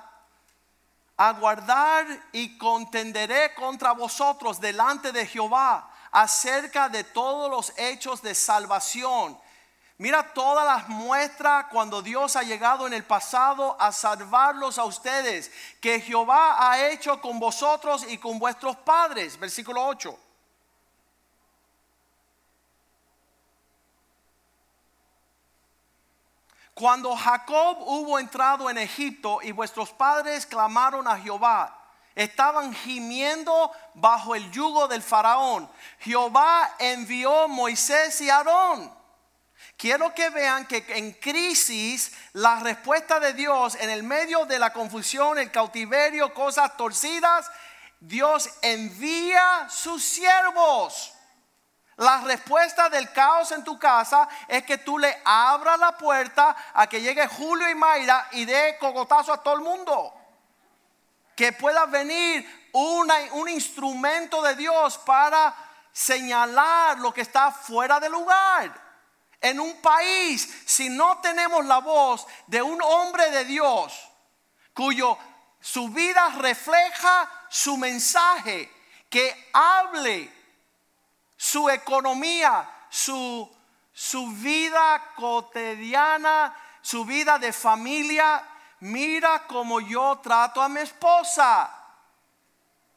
[1.16, 9.38] aguardar y contenderé contra vosotros delante de Jehová acerca de todos los hechos de salvación.
[10.00, 15.52] Mira todas las muestras cuando Dios ha llegado en el pasado a salvarlos a ustedes,
[15.78, 19.38] que Jehová ha hecho con vosotros y con vuestros padres.
[19.38, 20.18] Versículo 8.
[26.72, 31.76] Cuando Jacob hubo entrado en Egipto y vuestros padres clamaron a Jehová,
[32.14, 35.70] estaban gimiendo bajo el yugo del faraón.
[35.98, 38.99] Jehová envió Moisés y Aarón.
[39.80, 44.74] Quiero que vean que en crisis la respuesta de Dios en el medio de la
[44.74, 47.50] confusión, el cautiverio, cosas torcidas,
[47.98, 51.14] Dios envía sus siervos.
[51.96, 56.86] La respuesta del caos en tu casa es que tú le abras la puerta a
[56.86, 60.12] que llegue Julio y Mayra y dé cogotazo a todo el mundo.
[61.34, 65.54] Que pueda venir un instrumento de Dios para
[65.90, 68.89] señalar lo que está fuera de lugar.
[69.40, 74.10] En un país si no tenemos la voz de un hombre de Dios
[74.74, 75.18] cuyo
[75.60, 78.70] su vida refleja su mensaje,
[79.08, 80.32] que hable
[81.36, 83.50] su economía, su,
[83.92, 88.42] su vida cotidiana, su vida de familia.
[88.80, 91.70] Mira cómo yo trato a mi esposa.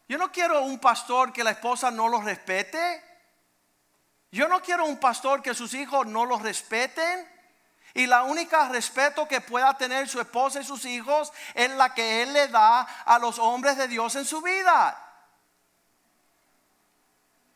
[0.08, 3.13] Yo no quiero un pastor que la esposa no lo respete.
[4.34, 7.30] Yo no quiero un pastor que sus hijos no los respeten.
[7.94, 12.24] Y la única respeto que pueda tener su esposa y sus hijos es la que
[12.24, 15.00] él le da a los hombres de Dios en su vida.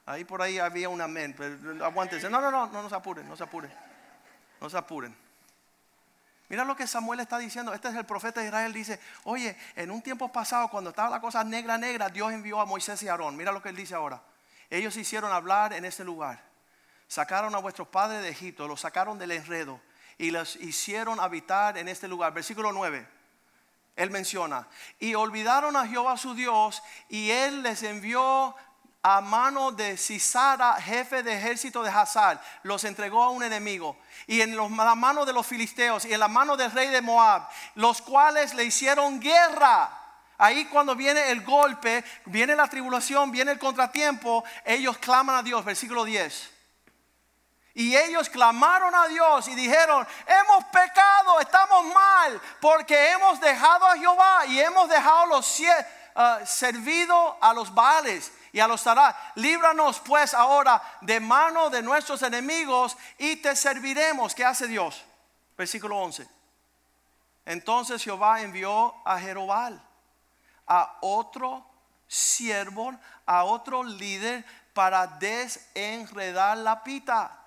[0.05, 2.29] Ahí por ahí había un amén, pero aguántense.
[2.29, 3.73] No, no, no, no, se apuren, no se apuren.
[4.61, 5.17] No se apuren.
[6.47, 7.73] Mira lo que Samuel está diciendo.
[7.73, 8.71] Este es el profeta de Israel.
[8.71, 12.67] Dice, oye, en un tiempo pasado, cuando estaba la cosa negra, negra, Dios envió a
[12.67, 13.35] Moisés y Aarón.
[13.35, 14.21] Mira lo que él dice ahora.
[14.69, 16.46] Ellos hicieron hablar en este lugar.
[17.07, 19.79] Sacaron a vuestros padres de Egipto, los sacaron del enredo
[20.17, 22.33] y los hicieron habitar en este lugar.
[22.33, 23.07] Versículo 9.
[23.95, 24.67] Él menciona,
[24.99, 28.55] y olvidaron a Jehová su Dios y él les envió
[29.01, 33.97] a mano de Cisara, jefe de ejército de Hazar, los entregó a un enemigo.
[34.27, 37.47] Y en la mano de los filisteos y en la mano del rey de Moab,
[37.75, 39.97] los cuales le hicieron guerra.
[40.37, 45.63] Ahí cuando viene el golpe, viene la tribulación, viene el contratiempo, ellos claman a Dios.
[45.65, 46.56] Versículo 10.
[47.77, 53.95] Y ellos clamaron a Dios y dijeron, hemos pecado, estamos mal, porque hemos dejado a
[53.95, 59.15] Jehová y hemos dejado los uh, servido a los Baales y a los Tará.
[59.35, 64.33] Líbranos pues ahora de mano de nuestros enemigos y te serviremos.
[64.33, 65.05] ¿Qué hace Dios?
[65.55, 66.27] Versículo 11.
[67.45, 69.79] Entonces Jehová envió a Jerobal,
[70.65, 71.63] a otro
[72.07, 72.95] siervo,
[73.27, 77.43] a otro líder para desenredar la pita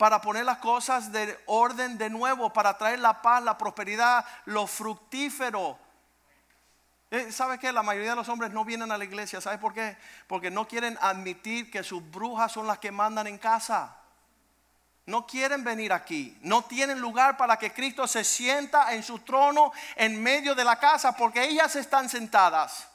[0.00, 4.66] para poner las cosas de orden de nuevo, para traer la paz, la prosperidad, lo
[4.66, 5.78] fructífero.
[7.10, 7.70] Eh, ¿Sabe qué?
[7.70, 9.42] La mayoría de los hombres no vienen a la iglesia.
[9.42, 9.98] ¿Sabe por qué?
[10.26, 13.94] Porque no quieren admitir que sus brujas son las que mandan en casa.
[15.04, 16.34] No quieren venir aquí.
[16.40, 20.78] No tienen lugar para que Cristo se sienta en su trono en medio de la
[20.78, 22.88] casa porque ellas están sentadas.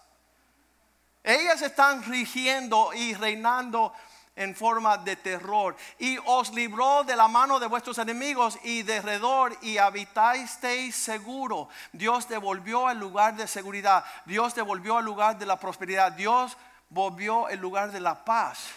[1.24, 3.94] Ellas están rigiendo y reinando
[4.36, 9.02] en forma de terror y os libró de la mano de vuestros enemigos y de
[9.02, 11.70] redor y habitasteis seguro.
[11.94, 16.58] Dios devolvió el lugar de seguridad, Dios devolvió el lugar de la prosperidad, Dios
[16.90, 18.68] volvió el lugar de la paz,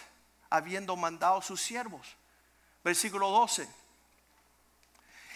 [0.49, 2.15] habiendo mandado sus siervos.
[2.83, 3.78] Versículo 12.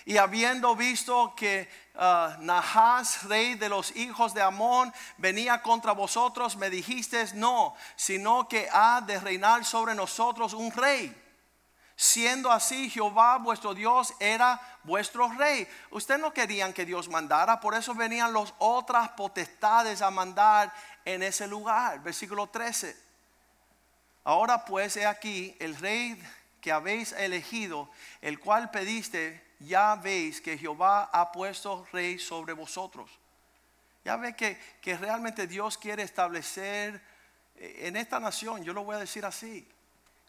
[0.06, 6.58] Y habiendo visto que uh, Nahas, rey de los hijos de Amón, venía contra vosotros,
[6.58, 11.20] me dijiste no, sino que ha de reinar sobre nosotros un rey.
[11.96, 15.68] Siendo así, Jehová vuestro Dios era vuestro rey.
[15.92, 20.74] Ustedes no querían que Dios mandara, por eso venían las otras potestades a mandar
[21.06, 22.02] en ese lugar.
[22.02, 22.98] Versículo 13.
[24.26, 26.22] Ahora pues he aquí el rey
[26.62, 27.89] que habéis elegido,
[28.22, 33.10] el cual pediste ya veis que Jehová ha puesto rey sobre vosotros.
[34.04, 37.02] Ya ve que, que realmente Dios quiere establecer
[37.56, 39.67] eh, en esta nación, yo lo voy a decir así,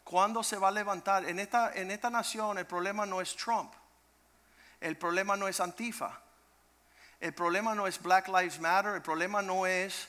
[0.03, 1.25] ¿cuándo se va a levantar?
[1.25, 3.73] En esta, en esta nación el problema no es Trump,
[4.79, 6.21] el problema no es Antifa,
[7.19, 10.07] el problema no es Black Lives Matter, el problema no es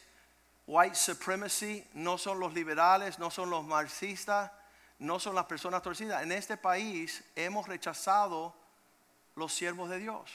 [0.67, 4.51] white supremacy, no son los liberales, no son los marxistas,
[4.99, 6.23] no son las personas torcidas.
[6.23, 8.55] En este país hemos rechazado
[9.37, 10.31] los siervos de Dios.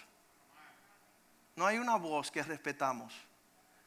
[1.55, 3.13] No hay una voz que respetamos.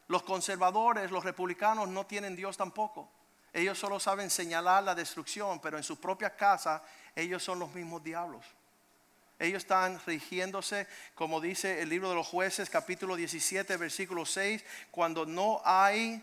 [0.09, 3.09] Los conservadores, los republicanos no tienen Dios tampoco.
[3.53, 6.83] Ellos solo saben señalar la destrucción, pero en su propia casa
[7.15, 8.45] ellos son los mismos diablos.
[9.39, 15.25] Ellos están rigiéndose, como dice el libro de los jueces, capítulo 17, versículo 6, cuando
[15.27, 16.23] no hay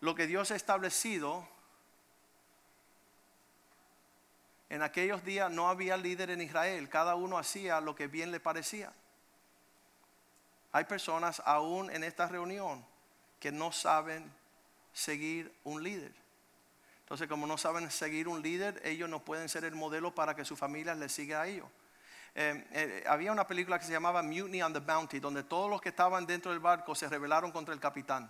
[0.00, 1.48] lo que Dios ha establecido,
[4.74, 8.40] En aquellos días no había líder en Israel, cada uno hacía lo que bien le
[8.40, 8.92] parecía.
[10.72, 12.84] Hay personas aún en esta reunión
[13.38, 14.28] que no saben
[14.92, 16.12] seguir un líder.
[17.02, 20.44] Entonces, como no saben seguir un líder, ellos no pueden ser el modelo para que
[20.44, 21.68] su familia les siga a ellos.
[22.34, 25.80] Eh, eh, había una película que se llamaba Mutiny on the Bounty, donde todos los
[25.80, 28.28] que estaban dentro del barco se rebelaron contra el capitán.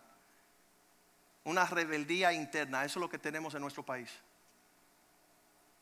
[1.45, 4.11] Una rebeldía interna, eso es lo que tenemos en nuestro país.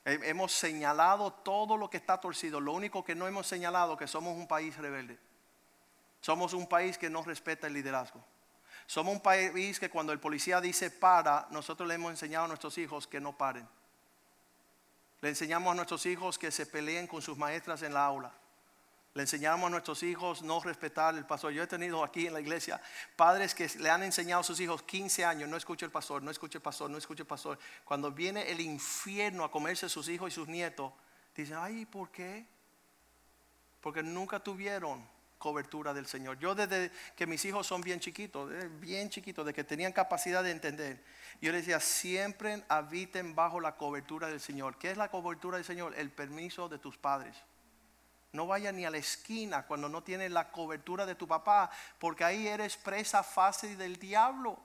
[0.05, 2.61] Hemos señalado todo lo que está torcido.
[2.61, 5.19] Lo único que no hemos señalado que somos un país rebelde.
[6.21, 8.25] Somos un país que no respeta el liderazgo.
[8.87, 12.77] Somos un país que cuando el policía dice para, nosotros le hemos enseñado a nuestros
[12.79, 13.69] hijos que no paren.
[15.21, 18.33] Le enseñamos a nuestros hijos que se peleen con sus maestras en la aula.
[19.14, 21.53] Le enseñamos a nuestros hijos no respetar el pastor.
[21.53, 22.81] Yo he tenido aquí en la iglesia
[23.14, 26.31] padres que le han enseñado a sus hijos 15 años, no escuche el pastor, no
[26.31, 27.59] escuche el pastor, no escuche el pastor.
[27.85, 30.92] Cuando viene el infierno a comerse sus hijos y sus nietos,
[31.37, 32.46] dicen, ay, ¿por qué?
[33.83, 35.07] Porque nunca tuvieron
[35.42, 36.38] cobertura del Señor.
[36.38, 40.42] Yo desde que mis hijos son bien chiquitos, eh, bien chiquitos, de que tenían capacidad
[40.42, 41.03] de entender,
[41.40, 44.79] yo les decía, siempre habiten bajo la cobertura del Señor.
[44.79, 45.94] ¿Qué es la cobertura del Señor?
[45.98, 47.37] El permiso de tus padres.
[48.33, 52.25] No vaya ni a la esquina cuando no tienes la cobertura de tu papá, porque
[52.25, 54.59] ahí eres presa fácil del diablo.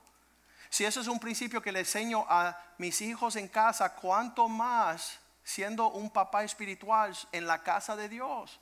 [0.69, 5.19] Si eso es un principio que le enseño a mis hijos en casa, ¿cuánto más
[5.43, 8.59] siendo un papá espiritual en la casa de Dios?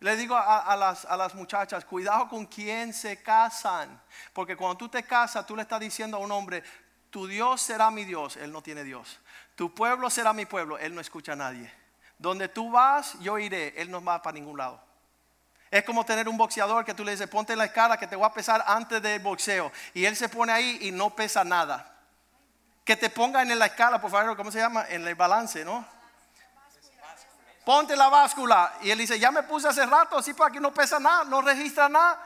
[0.00, 4.88] Le digo a, las, a, las, muchachas, cuidado con quién se casan, porque cuando tú
[4.88, 6.62] te casas, tú le estás diciendo a un hombre,
[7.08, 9.20] tu Dios será mi Dios, él no tiene Dios.
[9.54, 11.72] Tu pueblo será mi pueblo, él no escucha a nadie.
[12.18, 13.74] Donde tú vas, yo iré.
[13.76, 14.80] Él no va para ningún lado.
[15.70, 18.26] Es como tener un boxeador que tú le dices, ponte la escala que te voy
[18.26, 19.72] a pesar antes del boxeo.
[19.92, 21.92] Y él se pone ahí y no pesa nada.
[22.84, 24.86] Que te ponga en la escala, por favor, ¿cómo se llama?
[24.88, 25.84] En el balance, ¿no?
[27.64, 28.74] Ponte la báscula.
[28.82, 31.40] Y él dice, ya me puse hace rato, así para que no pesa nada, no
[31.40, 32.20] registra nada.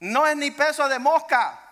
[0.00, 1.63] No es ni peso de mosca.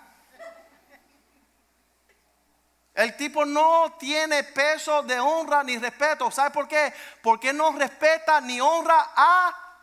[2.94, 6.31] El tipo no tiene peso de honra ni respeto.
[6.31, 6.92] ¿Sabe por qué?
[7.22, 9.78] Porque no respeta ni honra a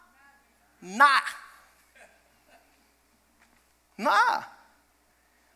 [0.82, 1.24] nada.
[3.98, 4.58] Nada.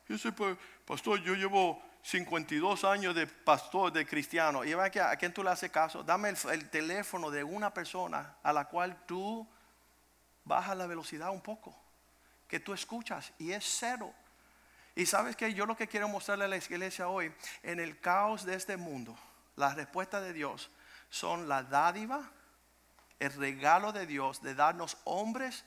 [0.09, 4.65] Yo sé, pues, pastor, yo llevo 52 años de pastor, de cristiano.
[4.65, 6.03] Y a quién tú le haces caso.
[6.03, 9.47] Dame el, el teléfono de una persona a la cual tú
[10.43, 11.79] bajas la velocidad un poco.
[12.47, 14.13] Que tú escuchas y es cero.
[14.95, 18.45] Y sabes que yo lo que quiero mostrarle a la iglesia hoy, en el caos
[18.45, 19.17] de este mundo,
[19.55, 20.69] la respuesta de Dios
[21.09, 22.29] son la dádiva,
[23.19, 25.63] el regalo de Dios de darnos hombres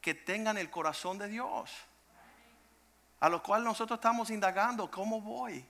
[0.00, 1.70] que tengan el corazón de Dios.
[3.20, 5.64] A lo cual nosotros estamos indagando, ¿cómo voy?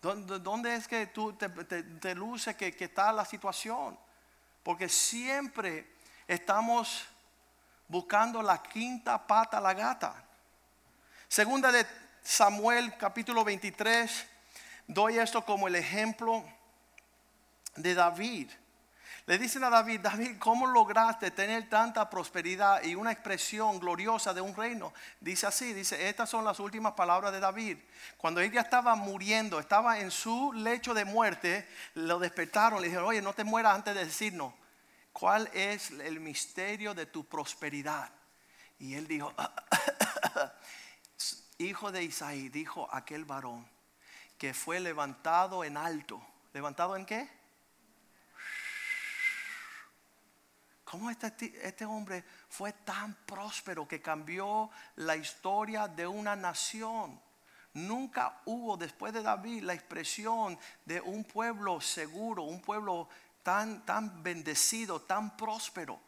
[0.00, 3.98] ¿Dónde, es que tú te, te, luce que, que está la situación?
[4.62, 5.94] Porque siempre
[6.28, 7.06] estamos
[7.88, 10.24] buscando la quinta pata a la gata.
[11.28, 11.86] Segunda de
[12.22, 14.26] Samuel capítulo 23,
[14.86, 16.44] doy esto como el ejemplo
[17.76, 18.50] de David.
[19.26, 24.42] Le dicen a David, David, ¿cómo lograste tener tanta prosperidad y una expresión gloriosa de
[24.42, 24.92] un reino?
[25.18, 27.78] Dice así, dice, estas son las últimas palabras de David.
[28.18, 33.22] Cuando ella estaba muriendo, estaba en su lecho de muerte, lo despertaron, le dijeron, oye,
[33.22, 34.52] no te mueras antes de decirnos,
[35.10, 38.10] ¿cuál es el misterio de tu prosperidad?
[38.78, 39.32] Y él dijo,
[41.58, 43.74] hijo de Isaí, dijo aquel varón
[44.38, 46.20] que fue levantado en alto.
[46.52, 47.28] ¿Levantado en qué?
[50.84, 51.34] ¿Cómo este,
[51.66, 57.20] este, hombre fue tan próspero que cambió la historia de una nación?
[57.72, 63.08] Nunca hubo después de David la expresión de un pueblo seguro, un pueblo
[63.42, 65.98] tan, tan bendecido, tan próspero.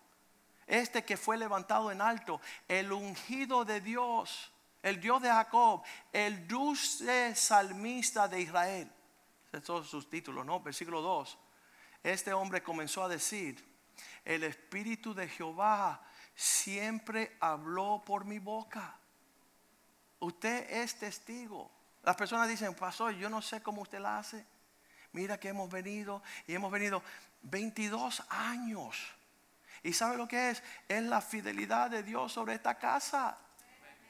[0.67, 4.53] Este que fue levantado en alto, el ungido de Dios
[4.87, 8.89] el Dios de Jacob, el dulce salmista de Israel.
[9.65, 10.61] Son sus títulos, ¿no?
[10.61, 11.39] Versículo 2.
[12.05, 13.65] Este hombre comenzó a decir,
[14.25, 16.01] el Espíritu de Jehová
[16.37, 18.97] siempre habló por mi boca.
[20.21, 21.69] Usted es testigo.
[22.05, 24.47] Las personas dicen, pastor, yo no sé cómo usted la hace.
[25.11, 27.03] Mira que hemos venido y hemos venido
[27.43, 28.97] 22 años.
[29.83, 30.63] ¿Y sabe lo que es?
[30.87, 33.37] Es la fidelidad de Dios sobre esta casa.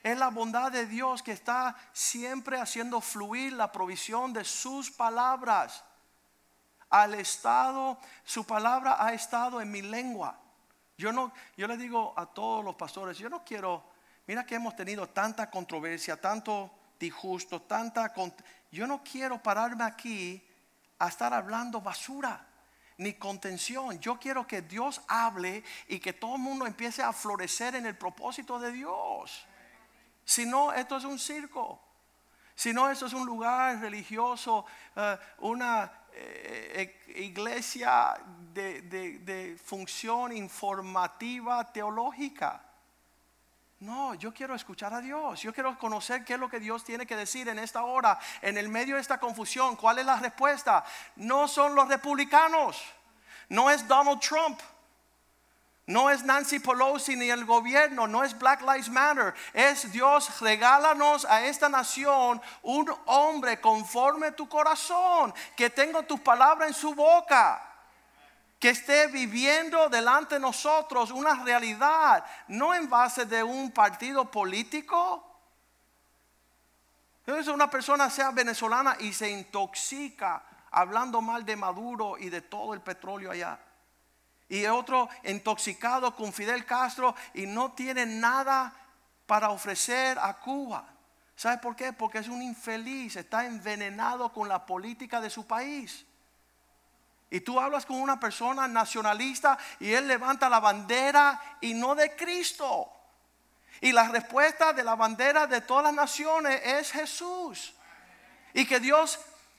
[0.06, 5.82] Es la bondad de Dios que está siempre haciendo fluir la provisión de sus palabras.
[6.90, 10.38] Al estado, su palabra ha estado en mi lengua.
[10.96, 13.82] Yo no, yo le digo a todos los pastores, yo no quiero,
[14.28, 18.14] mira que hemos tenido tanta controversia, tanto disgusto, tanta,
[18.70, 20.40] yo no quiero pararme aquí
[21.00, 22.46] a estar hablando basura
[22.98, 23.98] ni contención.
[23.98, 27.98] Yo quiero que Dios hable y que todo el mundo empiece a florecer en el
[27.98, 29.48] propósito de Dios.
[30.26, 31.80] Si no, esto es un circo.
[32.54, 38.18] Si no, esto es un lugar religioso, eh, una eh, eh, iglesia
[38.52, 42.60] de, de función informativa teológica.
[43.80, 45.42] No, yo quiero escuchar a Dios.
[45.42, 48.58] Yo quiero conocer qué es lo que Dios tiene que decir en esta hora, en
[48.58, 49.76] el medio de esta confusión.
[49.76, 50.84] ¿Cuál es la respuesta?
[51.16, 52.82] No son los republicanos.
[53.48, 54.58] No es Donald Trump.
[55.86, 59.32] No es Nancy Pelosi ni el gobierno, no es Black Lives Matter.
[59.52, 66.68] Es Dios, regálanos a esta nación un hombre conforme tu corazón, que tenga tus palabras
[66.68, 67.62] en su boca,
[68.58, 75.22] que esté viviendo delante de nosotros una realidad, no en base de un partido político.
[77.24, 82.74] Entonces una persona sea venezolana y se intoxica hablando mal de Maduro y de todo
[82.74, 83.60] el petróleo allá
[84.48, 88.72] y otro intoxicado con Fidel Castro y no tiene nada
[89.26, 90.86] para ofrecer a Cuba.
[91.34, 91.92] ¿Sabe por qué?
[91.92, 96.06] Porque es un infeliz, está envenenado con la política de su país.
[97.28, 102.14] Y tú hablas con una persona nacionalista y él levanta la bandera y no de
[102.14, 102.90] Cristo.
[103.80, 107.74] Y la respuesta de la bandera de todas las naciones es Jesús.
[108.54, 109.18] Y que Dios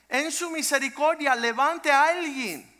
[0.09, 2.76] en su misericordia levante a alguien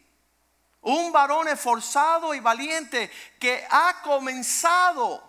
[0.87, 5.21] un varón esforzado y valiente que ha comenzado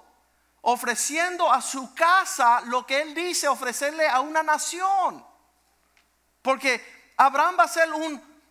[0.62, 5.26] ofreciendo a su casa lo que él dice ofrecerle a una nación.
[6.42, 7.88] Porque Abraham va a ser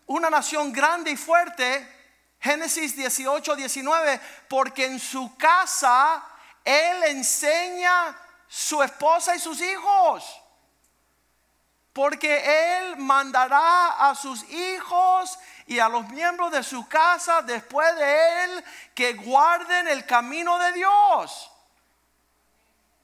[0.06, 1.96] una nación grande y fuerte.
[2.42, 4.22] Génesis 18, 19.
[4.50, 6.22] Porque en su casa
[6.66, 8.18] él enseña
[8.50, 10.42] su esposa y sus hijos
[11.98, 18.44] porque Él mandará a sus hijos y a los miembros de su casa después de
[18.46, 18.66] Él
[18.96, 21.52] que guarden el camino de Dios.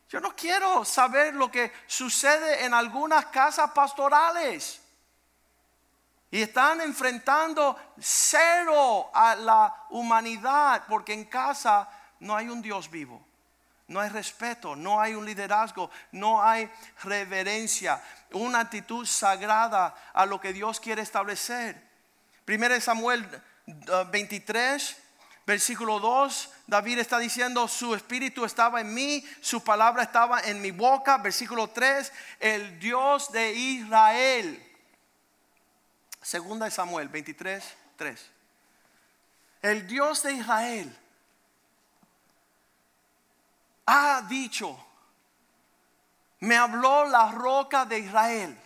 [0.10, 4.80] Yo no quiero saber lo que sucede en algunas casas pastorales.
[6.32, 11.88] Y están enfrentando cero a la humanidad porque en casa
[12.20, 13.24] no hay un Dios vivo.
[13.88, 16.72] No hay respeto, no hay un liderazgo, no hay
[17.04, 18.02] reverencia,
[18.32, 21.93] una actitud sagrada a lo que Dios quiere establecer.
[22.46, 23.26] Primero Samuel
[24.12, 25.02] 23, uh,
[25.46, 30.72] versículo 2, David está diciendo, su espíritu estaba en mí, su palabra estaba en mi
[30.72, 31.18] boca.
[31.18, 34.72] Versículo 3, el Dios de Israel.
[36.22, 37.64] Segunda de Samuel 23,
[37.98, 38.32] 3.
[39.62, 40.98] El Dios de Israel
[43.86, 44.78] ha dicho,
[46.40, 48.58] me habló la roca de Israel.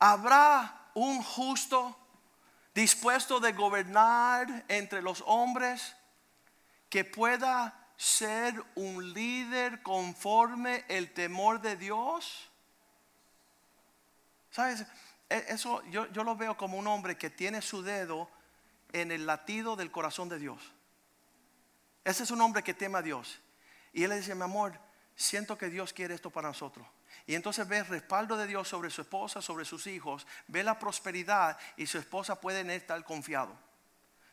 [0.00, 1.96] ¿Habrá un justo
[2.74, 5.94] dispuesto de gobernar entre los hombres
[6.88, 12.50] que pueda ser un líder conforme el temor de Dios?
[14.50, 14.84] ¿Sabes?
[15.28, 18.28] E, eso yo, yo lo veo como un hombre que tiene su dedo
[18.92, 20.60] en el latido del corazón de Dios.
[22.04, 23.40] Ese es un hombre que teme a Dios.
[23.92, 24.78] Y él le dice, mi amor,
[25.14, 26.86] siento que Dios quiere esto para nosotros.
[27.26, 31.58] Y entonces ve respaldo de Dios sobre su esposa, sobre sus hijos, ve la prosperidad
[31.76, 33.56] y su esposa puede estar confiado.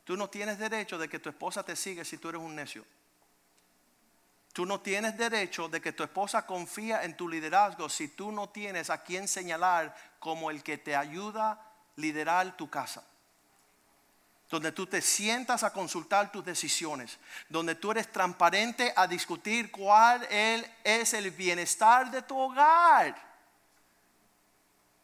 [0.03, 2.85] Tú no tienes derecho de que tu esposa te siga si tú eres un necio.
[4.53, 8.49] Tú no tienes derecho de que tu esposa confía en tu liderazgo si tú no
[8.49, 13.03] tienes a quien señalar como el que te ayuda a liderar tu casa
[14.49, 20.27] donde tú te sientas a consultar tus decisiones, donde tú eres transparente a discutir cuál
[20.83, 23.15] es el bienestar de tu hogar.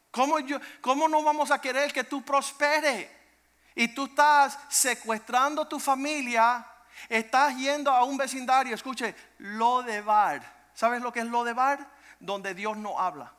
[0.10, 3.14] ¿Cómo, yo, ¿Cómo no vamos a querer que tú prospere?
[3.76, 6.66] Y tú estás secuestrando tu familia,
[7.08, 10.56] estás yendo a un vecindario, escuche, lo de bar.
[10.74, 11.88] ¿Sabes lo que es lo de bar?
[12.20, 13.32] Donde Dios no habla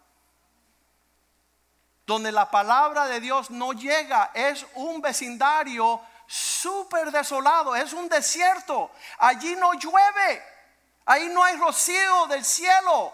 [2.07, 8.93] donde la palabra de Dios no llega, es un vecindario súper desolado, es un desierto.
[9.19, 10.43] Allí no llueve,
[11.05, 13.13] ahí no hay rocío del cielo.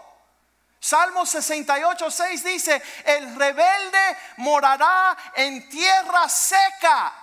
[0.79, 7.13] Salmo 68, 6 dice, el rebelde morará en tierra seca.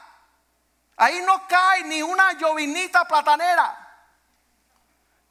[0.97, 3.80] Ahí no cae ni una llovinita platanera.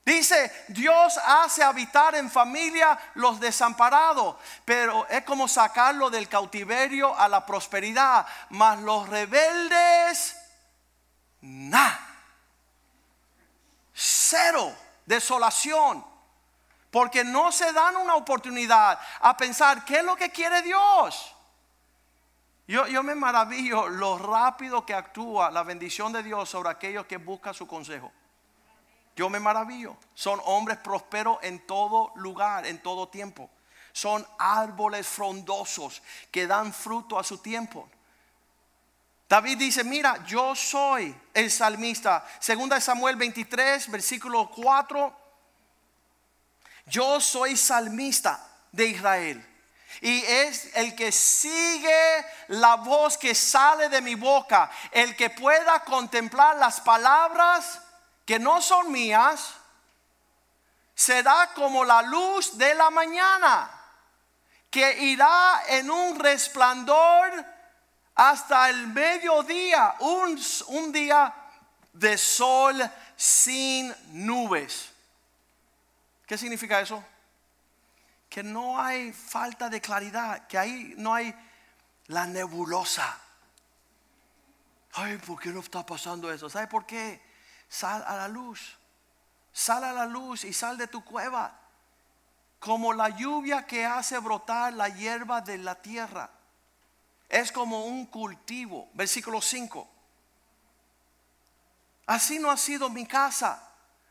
[0.06, 7.28] Dice, Dios hace habitar en familia los desamparados, pero es como sacarlo del cautiverio a
[7.28, 8.26] la prosperidad.
[8.50, 10.36] Mas los rebeldes,
[11.42, 12.00] nada.
[13.94, 14.74] Cero,
[15.06, 16.06] desolación.
[16.90, 21.36] Porque no se dan una oportunidad a pensar, ¿qué es lo que quiere Dios?
[22.68, 27.18] Yo, yo me maravillo lo rápido que actúa la bendición de Dios sobre aquellos que
[27.18, 28.12] buscan su consejo.
[29.20, 29.98] Yo me maravillo.
[30.14, 33.50] Son hombres prósperos en todo lugar, en todo tiempo.
[33.92, 36.02] Son árboles frondosos
[36.32, 37.90] que dan fruto a su tiempo.
[39.28, 42.26] David dice, mira, yo soy el salmista.
[42.40, 45.14] Segunda Samuel 23, versículo 4.
[46.86, 49.46] Yo soy salmista de Israel.
[50.00, 55.84] Y es el que sigue la voz que sale de mi boca, el que pueda
[55.84, 57.82] contemplar las palabras
[58.30, 59.56] que no son mías,
[60.94, 63.72] será como la luz de la mañana,
[64.70, 67.44] que irá en un resplandor
[68.14, 71.34] hasta el mediodía, un, un día
[71.92, 72.80] de sol
[73.16, 74.92] sin nubes.
[76.28, 77.04] ¿Qué significa eso?
[78.30, 81.34] Que no hay falta de claridad, que ahí no hay
[82.06, 83.18] la nebulosa.
[84.94, 86.48] Ay, ¿por qué no está pasando eso?
[86.48, 87.28] ¿Sabe por qué?
[87.70, 88.78] Sal a la luz.
[89.54, 91.58] Sal a la luz y sal de tu cueva.
[92.60, 96.30] Como la lluvia que hace brotar la hierba de la tierra.
[97.30, 98.90] Es como un cultivo.
[98.94, 99.88] Versículo 5.
[102.08, 103.62] Así no ha sido mi casa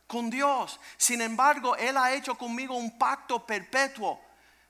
[0.06, 0.78] con Dios.
[0.96, 4.20] Sin embargo, Él ha hecho conmigo un pacto perpetuo.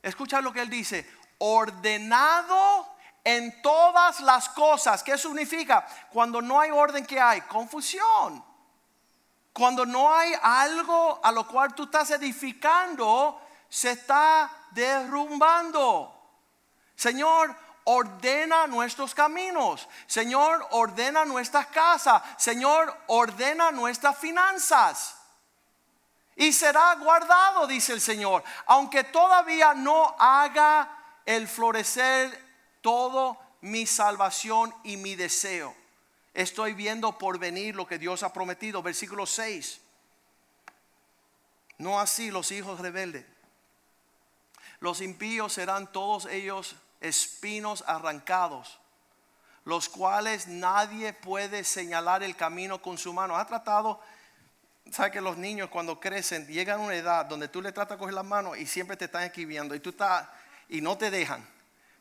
[0.02, 1.08] Escucha lo que Él dice.
[1.38, 5.02] Ordenado en todas las cosas.
[5.02, 5.86] ¿Qué significa?
[6.10, 7.42] Cuando no hay orden, ¿qué hay?
[7.42, 8.42] Confusión.
[9.58, 16.14] Cuando no hay algo a lo cual tú estás edificando, se está derrumbando.
[16.94, 19.88] Señor, ordena nuestros caminos.
[20.06, 22.22] Señor, ordena nuestras casas.
[22.36, 25.16] Señor, ordena nuestras finanzas.
[26.36, 30.88] Y será guardado, dice el Señor, aunque todavía no haga
[31.26, 35.74] el florecer todo mi salvación y mi deseo.
[36.38, 38.80] Estoy viendo por venir lo que Dios ha prometido.
[38.80, 39.80] Versículo 6.
[41.78, 43.26] No así los hijos rebeldes.
[44.78, 48.78] Los impíos serán todos ellos espinos arrancados,
[49.64, 53.36] los cuales nadie puede señalar el camino con su mano.
[53.36, 54.00] Ha tratado,
[54.92, 57.98] sabe que los niños cuando crecen llegan a una edad donde tú le tratas de
[57.98, 60.28] coger la mano y siempre te están escribiendo y tú estás
[60.68, 61.57] y no te dejan.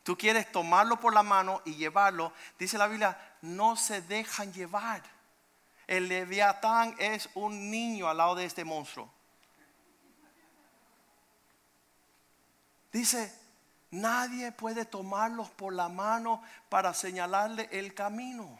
[0.08, 2.32] Tú quieres tomarlo por la mano y llevarlo.
[2.58, 5.02] Dice la Biblia, no se dejan llevar.
[5.86, 9.12] El leviatán es un niño al lado de este monstruo.
[12.90, 13.38] Dice,
[13.90, 18.58] Nadie puede tomarlos por la mano para señalarle el camino.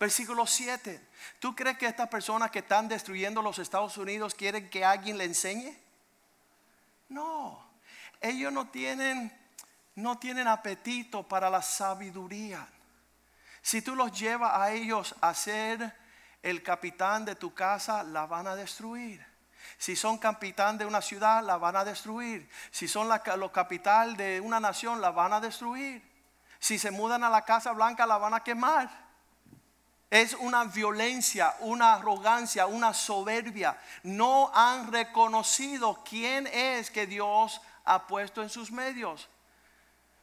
[0.00, 1.00] Versículo 7.
[1.38, 5.26] ¿Tú crees que estas personas que están destruyendo los Estados Unidos quieren que alguien le
[5.26, 5.78] enseñe?
[7.08, 7.64] No.
[8.20, 9.39] Ellos no tienen
[9.96, 12.66] no tienen apetito para la sabiduría.
[13.62, 15.94] Si tú los llevas a ellos a ser
[16.42, 19.24] el capitán de tu casa, la van a destruir.
[19.76, 22.48] Si son capitán de una ciudad, la van a destruir.
[22.70, 26.02] Si son la, capital de una nación, la van a destruir.
[26.58, 28.90] Si se mudan a la Casa Blanca, la van a quemar.
[30.10, 33.78] Es una violencia, una arrogancia, una soberbia.
[34.02, 39.28] No han reconocido quién es que Dios ha puesto en sus medios.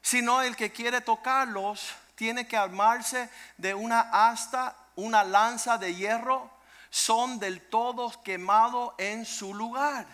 [0.07, 6.49] Sino el que quiere tocarlos tiene que armarse de una asta, una lanza de hierro
[6.89, 10.07] son del todo quemados en su lugar.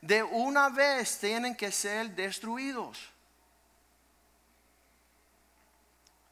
[0.00, 3.08] De una vez tienen que ser destruidos.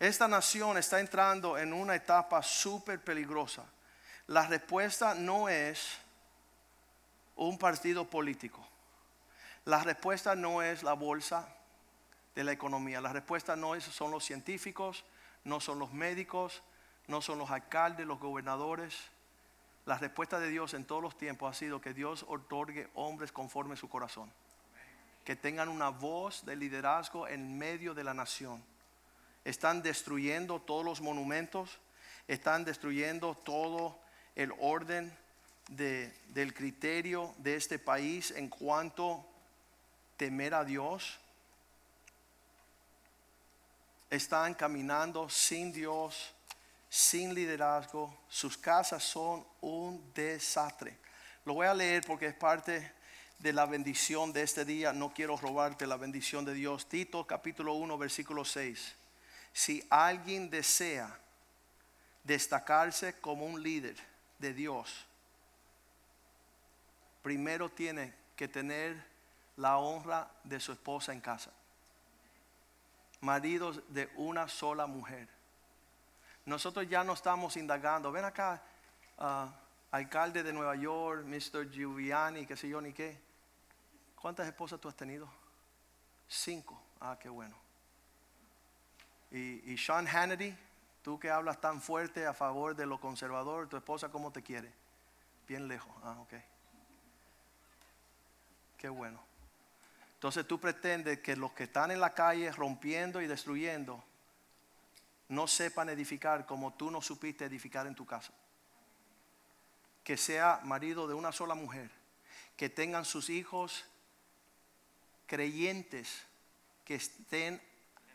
[0.00, 3.62] Esta nación está entrando en una etapa súper peligrosa.
[4.26, 5.86] La respuesta no es
[7.36, 8.66] un partido político.
[9.66, 11.46] La respuesta no es la bolsa
[12.34, 13.00] de la economía.
[13.00, 15.04] La respuesta no son los científicos,
[15.44, 16.62] no son los médicos,
[17.06, 18.96] no son los alcaldes, los gobernadores.
[19.84, 23.76] La respuesta de Dios en todos los tiempos ha sido que Dios otorgue hombres conforme
[23.76, 24.32] su corazón.
[25.24, 28.62] Que tengan una voz de liderazgo en medio de la nación.
[29.44, 31.80] Están destruyendo todos los monumentos.
[32.28, 33.98] Están destruyendo todo
[34.36, 35.12] el orden
[35.68, 39.24] del criterio de este país en cuanto
[40.16, 41.18] temer a Dios.
[44.12, 46.34] Están caminando sin Dios
[46.90, 50.98] sin liderazgo, sus casas son un desastre.
[51.46, 52.92] Lo voy a leer porque es parte
[53.38, 54.92] de la bendición de este día.
[54.92, 56.86] No quiero robarte la bendición de Dios.
[56.86, 58.94] Tito capítulo 1 versículo 6.
[59.54, 61.18] Si alguien desea
[62.22, 63.96] destacarse como un líder
[64.38, 65.06] de Dios,
[67.22, 69.02] primero tiene que tener
[69.56, 71.50] la honra de su esposa en casa.
[73.22, 75.28] Maridos de una sola mujer
[76.44, 78.10] nosotros ya no estamos indagando.
[78.10, 78.62] Ven acá,
[79.18, 79.48] uh,
[79.90, 81.70] alcalde de Nueva York, Mr.
[81.70, 83.20] Giuliani, qué sé yo ni qué.
[84.16, 85.28] ¿Cuántas esposas tú has tenido?
[86.28, 86.80] Cinco.
[87.00, 87.56] Ah, qué bueno.
[89.30, 90.54] Y, y Sean Hannity,
[91.02, 94.72] tú que hablas tan fuerte a favor de lo conservador, tu esposa cómo te quiere?
[95.46, 95.92] Bien lejos.
[96.02, 96.34] Ah, ok.
[98.76, 99.22] Qué bueno.
[100.22, 104.04] Entonces tú pretendes que los que están en la calle rompiendo y destruyendo
[105.26, 108.32] no sepan edificar como tú no supiste edificar en tu casa.
[110.04, 111.90] Que sea marido de una sola mujer,
[112.56, 113.84] que tengan sus hijos
[115.26, 116.22] creyentes,
[116.84, 117.60] que estén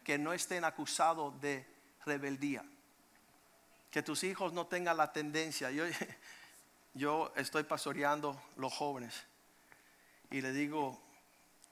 [0.05, 1.67] que no estén acusados de
[2.05, 2.63] rebeldía.
[3.91, 5.71] Que tus hijos no tengan la tendencia.
[5.71, 5.83] Yo,
[6.93, 9.25] yo estoy pastoreando los jóvenes
[10.31, 11.05] y le digo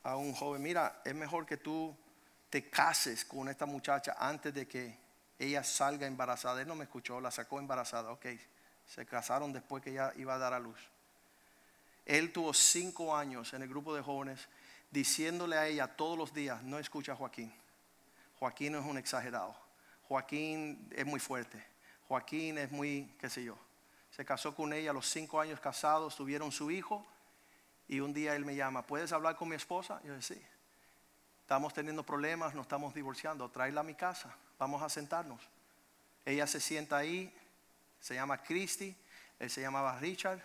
[0.05, 1.97] a un joven, mira, es mejor que tú
[2.51, 4.99] te cases con esta muchacha antes de que
[5.39, 6.61] ella salga embarazada.
[6.61, 8.11] Él no me escuchó, la sacó embarazada.
[8.11, 8.27] Ok,
[8.85, 10.77] se casaron después que ella iba a dar a luz.
[12.05, 14.47] Él tuvo cinco años en el grupo de jóvenes
[14.91, 17.51] diciéndole a ella todos los días, no escucha a Joaquín.
[18.37, 19.55] Joaquín es un exagerado.
[20.03, 21.65] Joaquín es muy fuerte.
[22.07, 23.57] Joaquín es muy, qué sé yo.
[24.11, 27.07] Se casó con ella los cinco años casados, tuvieron su hijo
[27.87, 30.01] y un día él me llama, ¿puedes hablar con mi esposa?
[30.03, 30.41] Yo le sí.
[31.41, 35.41] Estamos teniendo problemas, nos estamos divorciando, tráela a mi casa, vamos a sentarnos.
[36.25, 37.31] Ella se sienta ahí,
[37.99, 38.95] se llama Christy,
[39.37, 40.41] él se llamaba Richard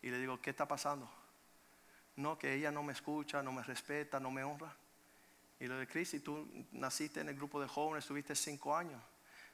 [0.00, 1.10] y le digo, ¿qué está pasando?
[2.16, 4.74] No, que ella no me escucha, no me respeta, no me honra.
[5.60, 9.00] Y lo de Cristi, tú naciste en el grupo de jóvenes, estuviste cinco años.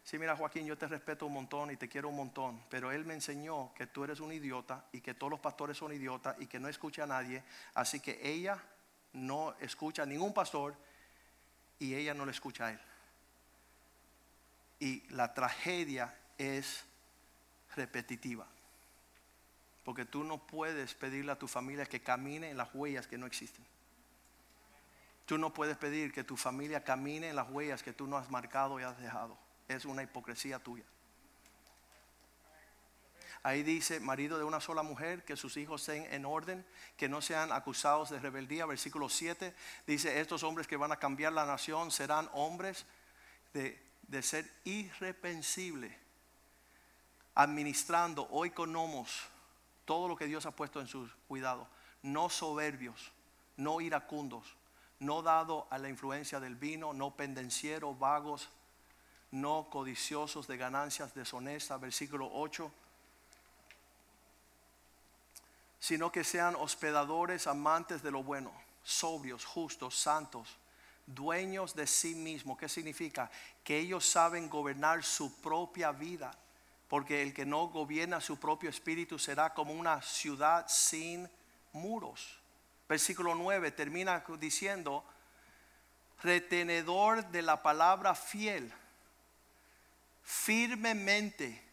[0.08, 3.04] Sí, mira Joaquín, yo te respeto un montón y te quiero un montón, pero él
[3.04, 6.46] me enseñó que tú eres un idiota y que todos los pastores son idiotas y
[6.46, 7.44] que no escucha a nadie.
[7.74, 8.58] Así que ella
[9.12, 10.74] no escucha a ningún pastor
[11.78, 12.80] y ella no le escucha a él.
[14.80, 16.86] Y la tragedia es
[17.76, 18.46] repetitiva.
[19.84, 23.26] Porque tú no puedes pedirle a tu familia que camine en las huellas que no
[23.26, 23.66] existen.
[25.26, 28.30] Tú no puedes pedir que tu familia camine en las huellas que tú no has
[28.30, 29.47] marcado y has dejado.
[29.68, 30.84] Es una hipocresía tuya.
[33.42, 36.66] Ahí dice, marido de una sola mujer, que sus hijos estén en orden,
[36.96, 38.66] que no sean acusados de rebeldía.
[38.66, 39.54] Versículo 7
[39.86, 42.84] dice, estos hombres que van a cambiar la nación serán hombres
[43.52, 45.94] de, de ser irrepensibles,
[47.34, 49.28] administrando hoy nomos
[49.84, 51.68] todo lo que Dios ha puesto en sus cuidados,
[52.02, 53.12] no soberbios,
[53.56, 54.56] no iracundos,
[54.98, 58.50] no dado a la influencia del vino, no pendencieros, vagos,
[59.30, 62.70] no codiciosos de ganancias deshonestas, versículo 8,
[65.78, 68.52] sino que sean hospedadores, amantes de lo bueno,
[68.82, 70.56] sobrios, justos, santos,
[71.06, 72.58] dueños de sí mismos.
[72.58, 73.30] ¿Qué significa?
[73.62, 76.36] Que ellos saben gobernar su propia vida,
[76.88, 81.30] porque el que no gobierna su propio espíritu será como una ciudad sin
[81.72, 82.38] muros
[82.88, 85.04] versículo 9 termina diciendo,
[86.22, 88.72] retenedor de la palabra fiel,
[90.28, 91.64] firmemente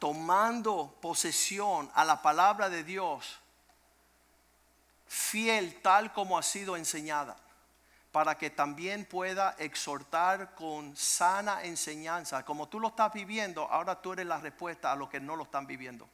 [0.00, 3.38] tomando posesión a la palabra de Dios,
[5.06, 7.36] fiel tal como ha sido enseñada,
[8.10, 12.44] para que también pueda exhortar con sana enseñanza.
[12.44, 15.44] Como tú lo estás viviendo, ahora tú eres la respuesta a los que no lo
[15.44, 16.08] están viviendo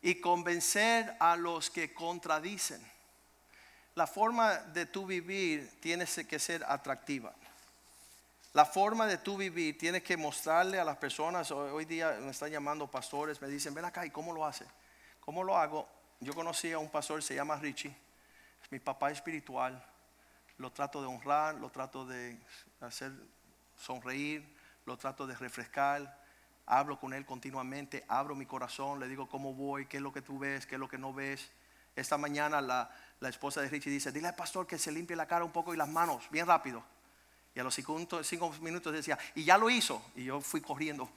[0.00, 2.82] y convencer a los que contradicen.
[3.94, 7.34] La forma de tu vivir tiene que ser atractiva.
[8.54, 12.52] La forma de tu vivir tiene que mostrarle a las personas, hoy día me están
[12.52, 14.64] llamando pastores, me dicen, ven acá, ¿y cómo lo hace?
[15.18, 15.88] ¿Cómo lo hago?
[16.20, 17.90] Yo conocí a un pastor, se llama Richie,
[18.62, 19.84] es mi papá espiritual,
[20.58, 22.38] lo trato de honrar, lo trato de
[22.80, 23.10] hacer
[23.76, 26.22] sonreír, lo trato de refrescar,
[26.64, 30.22] hablo con él continuamente, abro mi corazón, le digo cómo voy, qué es lo que
[30.22, 31.50] tú ves, qué es lo que no ves.
[31.96, 32.88] Esta mañana la,
[33.28, 35.76] esposa de Richie dice, dile al pastor que se limpie la cara un poco y
[35.76, 36.84] las manos, bien rápido.
[37.54, 40.02] Y a los cinco, minutos decía, y ya lo hizo.
[40.16, 41.08] Y yo fui corriendo.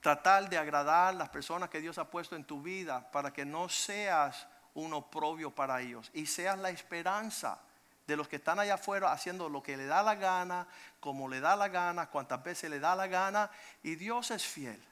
[0.00, 3.68] Tratar de agradar las personas que Dios ha puesto en tu vida para que no
[3.68, 7.60] seas un oprobio para ellos y seas la esperanza
[8.06, 10.66] de los que están allá afuera haciendo lo que le da la gana,
[11.00, 13.50] como le da la gana, cuantas veces le da la gana.
[13.82, 14.82] Y Dios es fiel.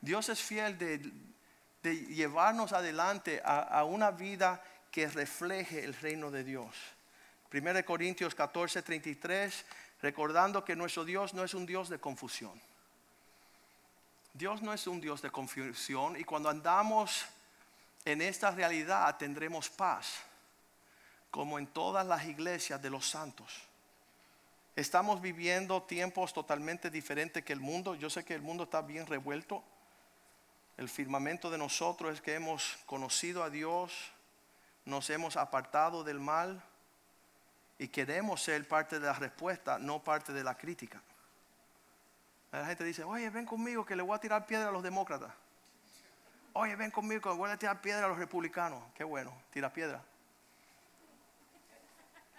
[0.00, 1.00] Dios es fiel de,
[1.82, 6.74] llevarnos adelante a, una vida que refleje el reino de Dios.
[7.54, 9.64] 1 Corintios 14, 33,
[10.02, 12.60] recordando que nuestro Dios no es un Dios de confusión.
[14.32, 17.24] Dios no es un Dios de confusión y cuando andamos
[18.04, 20.16] en esta realidad tendremos paz
[21.30, 23.62] como en todas las iglesias de los santos.
[24.74, 27.94] Estamos viviendo tiempos totalmente diferentes que el mundo.
[27.94, 29.62] Yo sé que el mundo está bien revuelto.
[30.76, 33.92] El firmamento de nosotros es que hemos conocido a Dios,
[34.84, 36.60] nos hemos apartado del mal
[37.78, 41.02] y queremos ser parte de la respuesta, no parte de la crítica.
[42.52, 45.32] La gente dice, oye, ven conmigo que le voy a tirar piedra a los demócratas.
[46.52, 48.80] Oye, ven conmigo, voy a tirar piedra a los republicanos.
[48.94, 50.00] Qué bueno, tira piedra.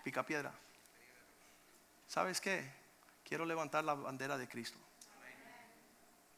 [0.05, 0.53] Pica piedra.
[2.07, 2.71] ¿Sabes qué?
[3.25, 4.77] Quiero levantar la bandera de Cristo.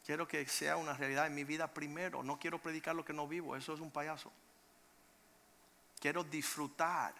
[0.04, 2.24] Quiero que sea una realidad en mi vida primero.
[2.24, 3.56] No quiero predicar lo que no vivo.
[3.56, 4.32] Eso es un payaso.
[6.00, 7.14] Quiero disfrutar.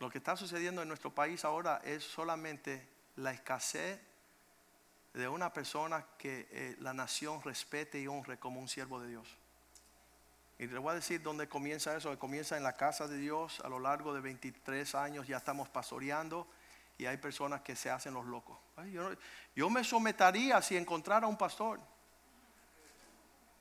[0.00, 4.00] Lo que está sucediendo en nuestro país ahora es solamente la escasez
[5.12, 9.28] de una persona que eh, la nación respete y honre como un siervo de Dios.
[10.58, 12.18] Y le voy a decir dónde comienza eso.
[12.18, 15.26] Comienza en la casa de Dios a lo largo de 23 años.
[15.26, 16.46] Ya estamos pastoreando
[16.96, 18.58] y hay personas que se hacen los locos.
[18.90, 19.10] yo,
[19.54, 21.78] yo, me sometaría si encontrara un pastor.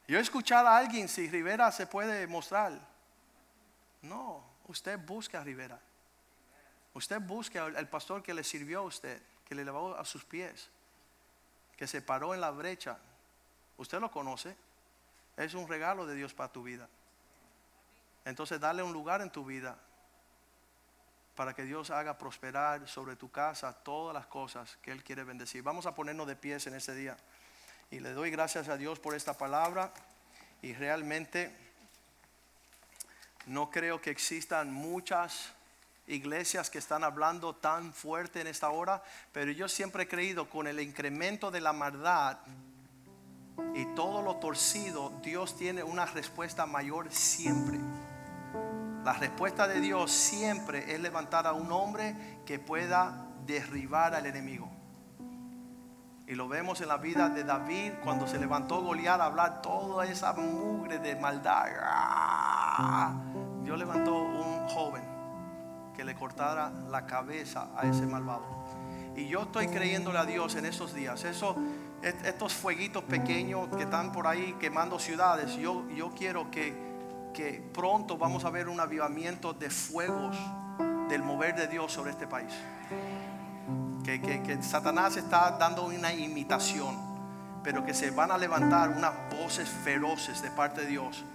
[0.07, 2.79] Yo escuchar a alguien si Rivera se puede mostrar.
[4.01, 5.79] No, usted busca a Rivera.
[6.93, 10.69] Usted busca al pastor que le sirvió a usted, que le lavó a sus pies,
[11.77, 12.97] que se paró en la brecha.
[13.77, 14.55] Usted lo conoce.
[15.37, 16.89] Es un regalo de Dios para tu vida.
[18.25, 19.77] Entonces dale un lugar en tu vida
[21.35, 25.63] para que Dios haga prosperar sobre tu casa todas las cosas que Él quiere bendecir.
[25.63, 27.15] Vamos a ponernos de pies en ese día.
[27.89, 29.93] Y le doy gracias a Dios por esta palabra.
[30.61, 31.55] Y realmente
[33.45, 35.53] no creo que existan muchas
[36.09, 39.01] iglesias que están hablando tan fuerte en esta hora,
[39.31, 42.39] pero yo siempre he creído con el incremento de la maldad
[43.75, 47.79] y todo lo torcido, Dios tiene una respuesta mayor siempre.
[49.03, 54.69] La respuesta de Dios siempre es levantar a un hombre que pueda derribar al enemigo.
[56.27, 60.05] Y lo vemos en la vida de David cuando se levantó Goliat a hablar toda
[60.05, 61.65] esa mugre de maldad.
[63.63, 65.08] Dios levantó un joven
[65.99, 68.45] que le cortara la cabeza a ese malvado.
[69.17, 71.25] Y yo estoy creyéndole a Dios en esos días.
[71.25, 71.57] Eso,
[72.01, 76.87] estos fueguitos pequeños que están por ahí quemando ciudades, yo, yo quiero que
[77.33, 80.37] que pronto vamos a ver un avivamiento de fuegos
[81.09, 82.53] del mover de Dios sobre este país.
[84.05, 86.95] Que, que, Satanás está dando una imitación,
[87.61, 91.25] pero que se van a levantar unas voces feroces de parte de Dios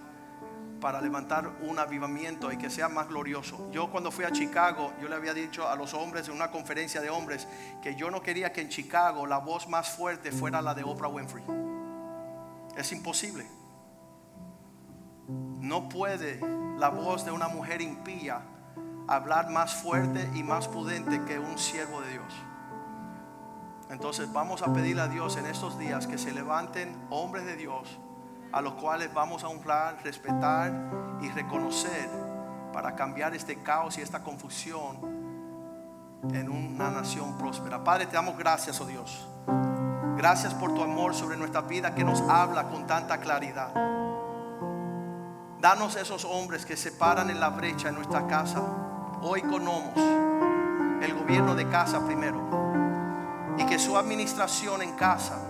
[0.79, 3.69] para levantar un avivamiento y que sea más glorioso.
[3.71, 7.01] Yo cuando fui a Chicago, yo le había dicho a los hombres en una conferencia
[7.01, 7.47] de hombres
[7.81, 11.07] que yo no quería que en Chicago la voz más fuerte fuera la de Oprah
[11.07, 11.43] Winfrey.
[12.75, 13.47] Es imposible.
[15.27, 16.39] No puede
[16.77, 18.41] la voz de una mujer impía
[19.07, 22.33] hablar más fuerte y más prudente que un siervo de Dios.
[23.89, 27.99] Entonces vamos a pedirle a Dios en estos días que se levanten hombres de Dios
[28.55, 30.71] a los cuales vamos a honrar, respetar
[31.21, 32.09] y reconocer
[32.71, 34.97] para cambiar este caos y esta confusión
[36.33, 37.83] en una nación próspera.
[37.83, 39.27] Padre, te damos gracias, oh Dios.
[40.15, 43.73] Gracias por tu amor sobre nuestra vida que nos habla con tanta claridad.
[45.59, 48.61] Danos esos hombres que se paran en la brecha en nuestra casa.
[49.21, 49.97] Hoy conocemos
[51.01, 52.39] el gobierno de casa primero.
[53.57, 55.44] Y que su administración en casa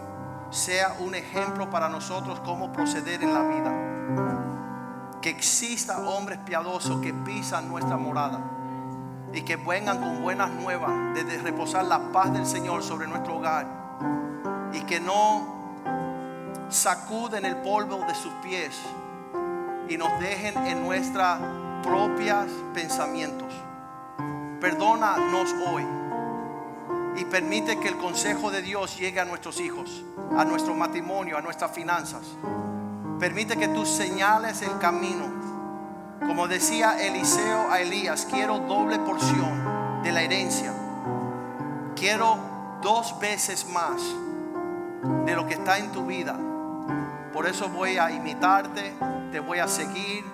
[0.52, 5.22] sea un ejemplo para nosotros cómo proceder en la vida.
[5.22, 8.40] Que exista hombres piadosos que pisan nuestra morada
[9.34, 13.66] y que vengan con buenas nuevas desde reposar la paz del Señor sobre nuestro hogar
[14.72, 15.56] y que no
[16.70, 18.80] sacuden el polvo de sus pies
[19.90, 21.38] y nos dejen en nuestros
[21.84, 23.54] propios pensamientos.
[24.60, 25.86] Perdónanos hoy
[27.18, 30.04] y permite que el consejo de Dios llegue a nuestros hijos,
[30.38, 32.24] a nuestro matrimonio, a nuestras finanzas.
[33.20, 35.26] Permite que tú señales el camino.
[36.20, 40.74] Como decía Eliseo a Elías, quiero doble porción de la herencia.
[41.96, 42.38] Quiero
[42.82, 44.02] dos veces más
[45.26, 46.38] de lo que está en tu vida.
[47.32, 48.94] Por eso voy a imitarte,
[49.32, 50.26] te voy a seguir,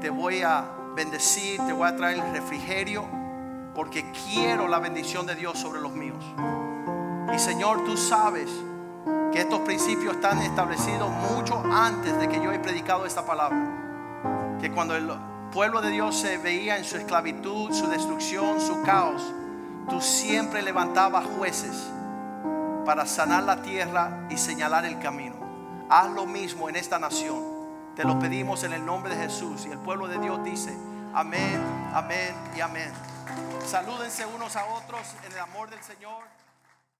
[0.00, 0.64] te voy a
[0.94, 3.04] bendecir, te voy a traer el refrigerio,
[3.74, 6.24] porque quiero la bendición de Dios sobre los míos.
[7.34, 8.50] Y Señor, tú sabes
[9.32, 14.58] que estos principios están establecidos mucho antes de que yo he predicado esta palabra.
[14.60, 15.10] Que cuando el
[15.50, 19.22] pueblo de Dios se veía en su esclavitud, su destrucción, su caos,
[19.88, 21.90] tú siempre levantabas jueces
[22.84, 25.36] para sanar la tierra y señalar el camino.
[25.88, 27.40] Haz lo mismo en esta nación.
[27.96, 29.66] Te lo pedimos en el nombre de Jesús.
[29.66, 30.76] Y el pueblo de Dios dice,
[31.14, 31.60] amén,
[31.94, 33.11] amén y amén.
[33.66, 36.41] Salúdense unos a otros en el amor del Señor.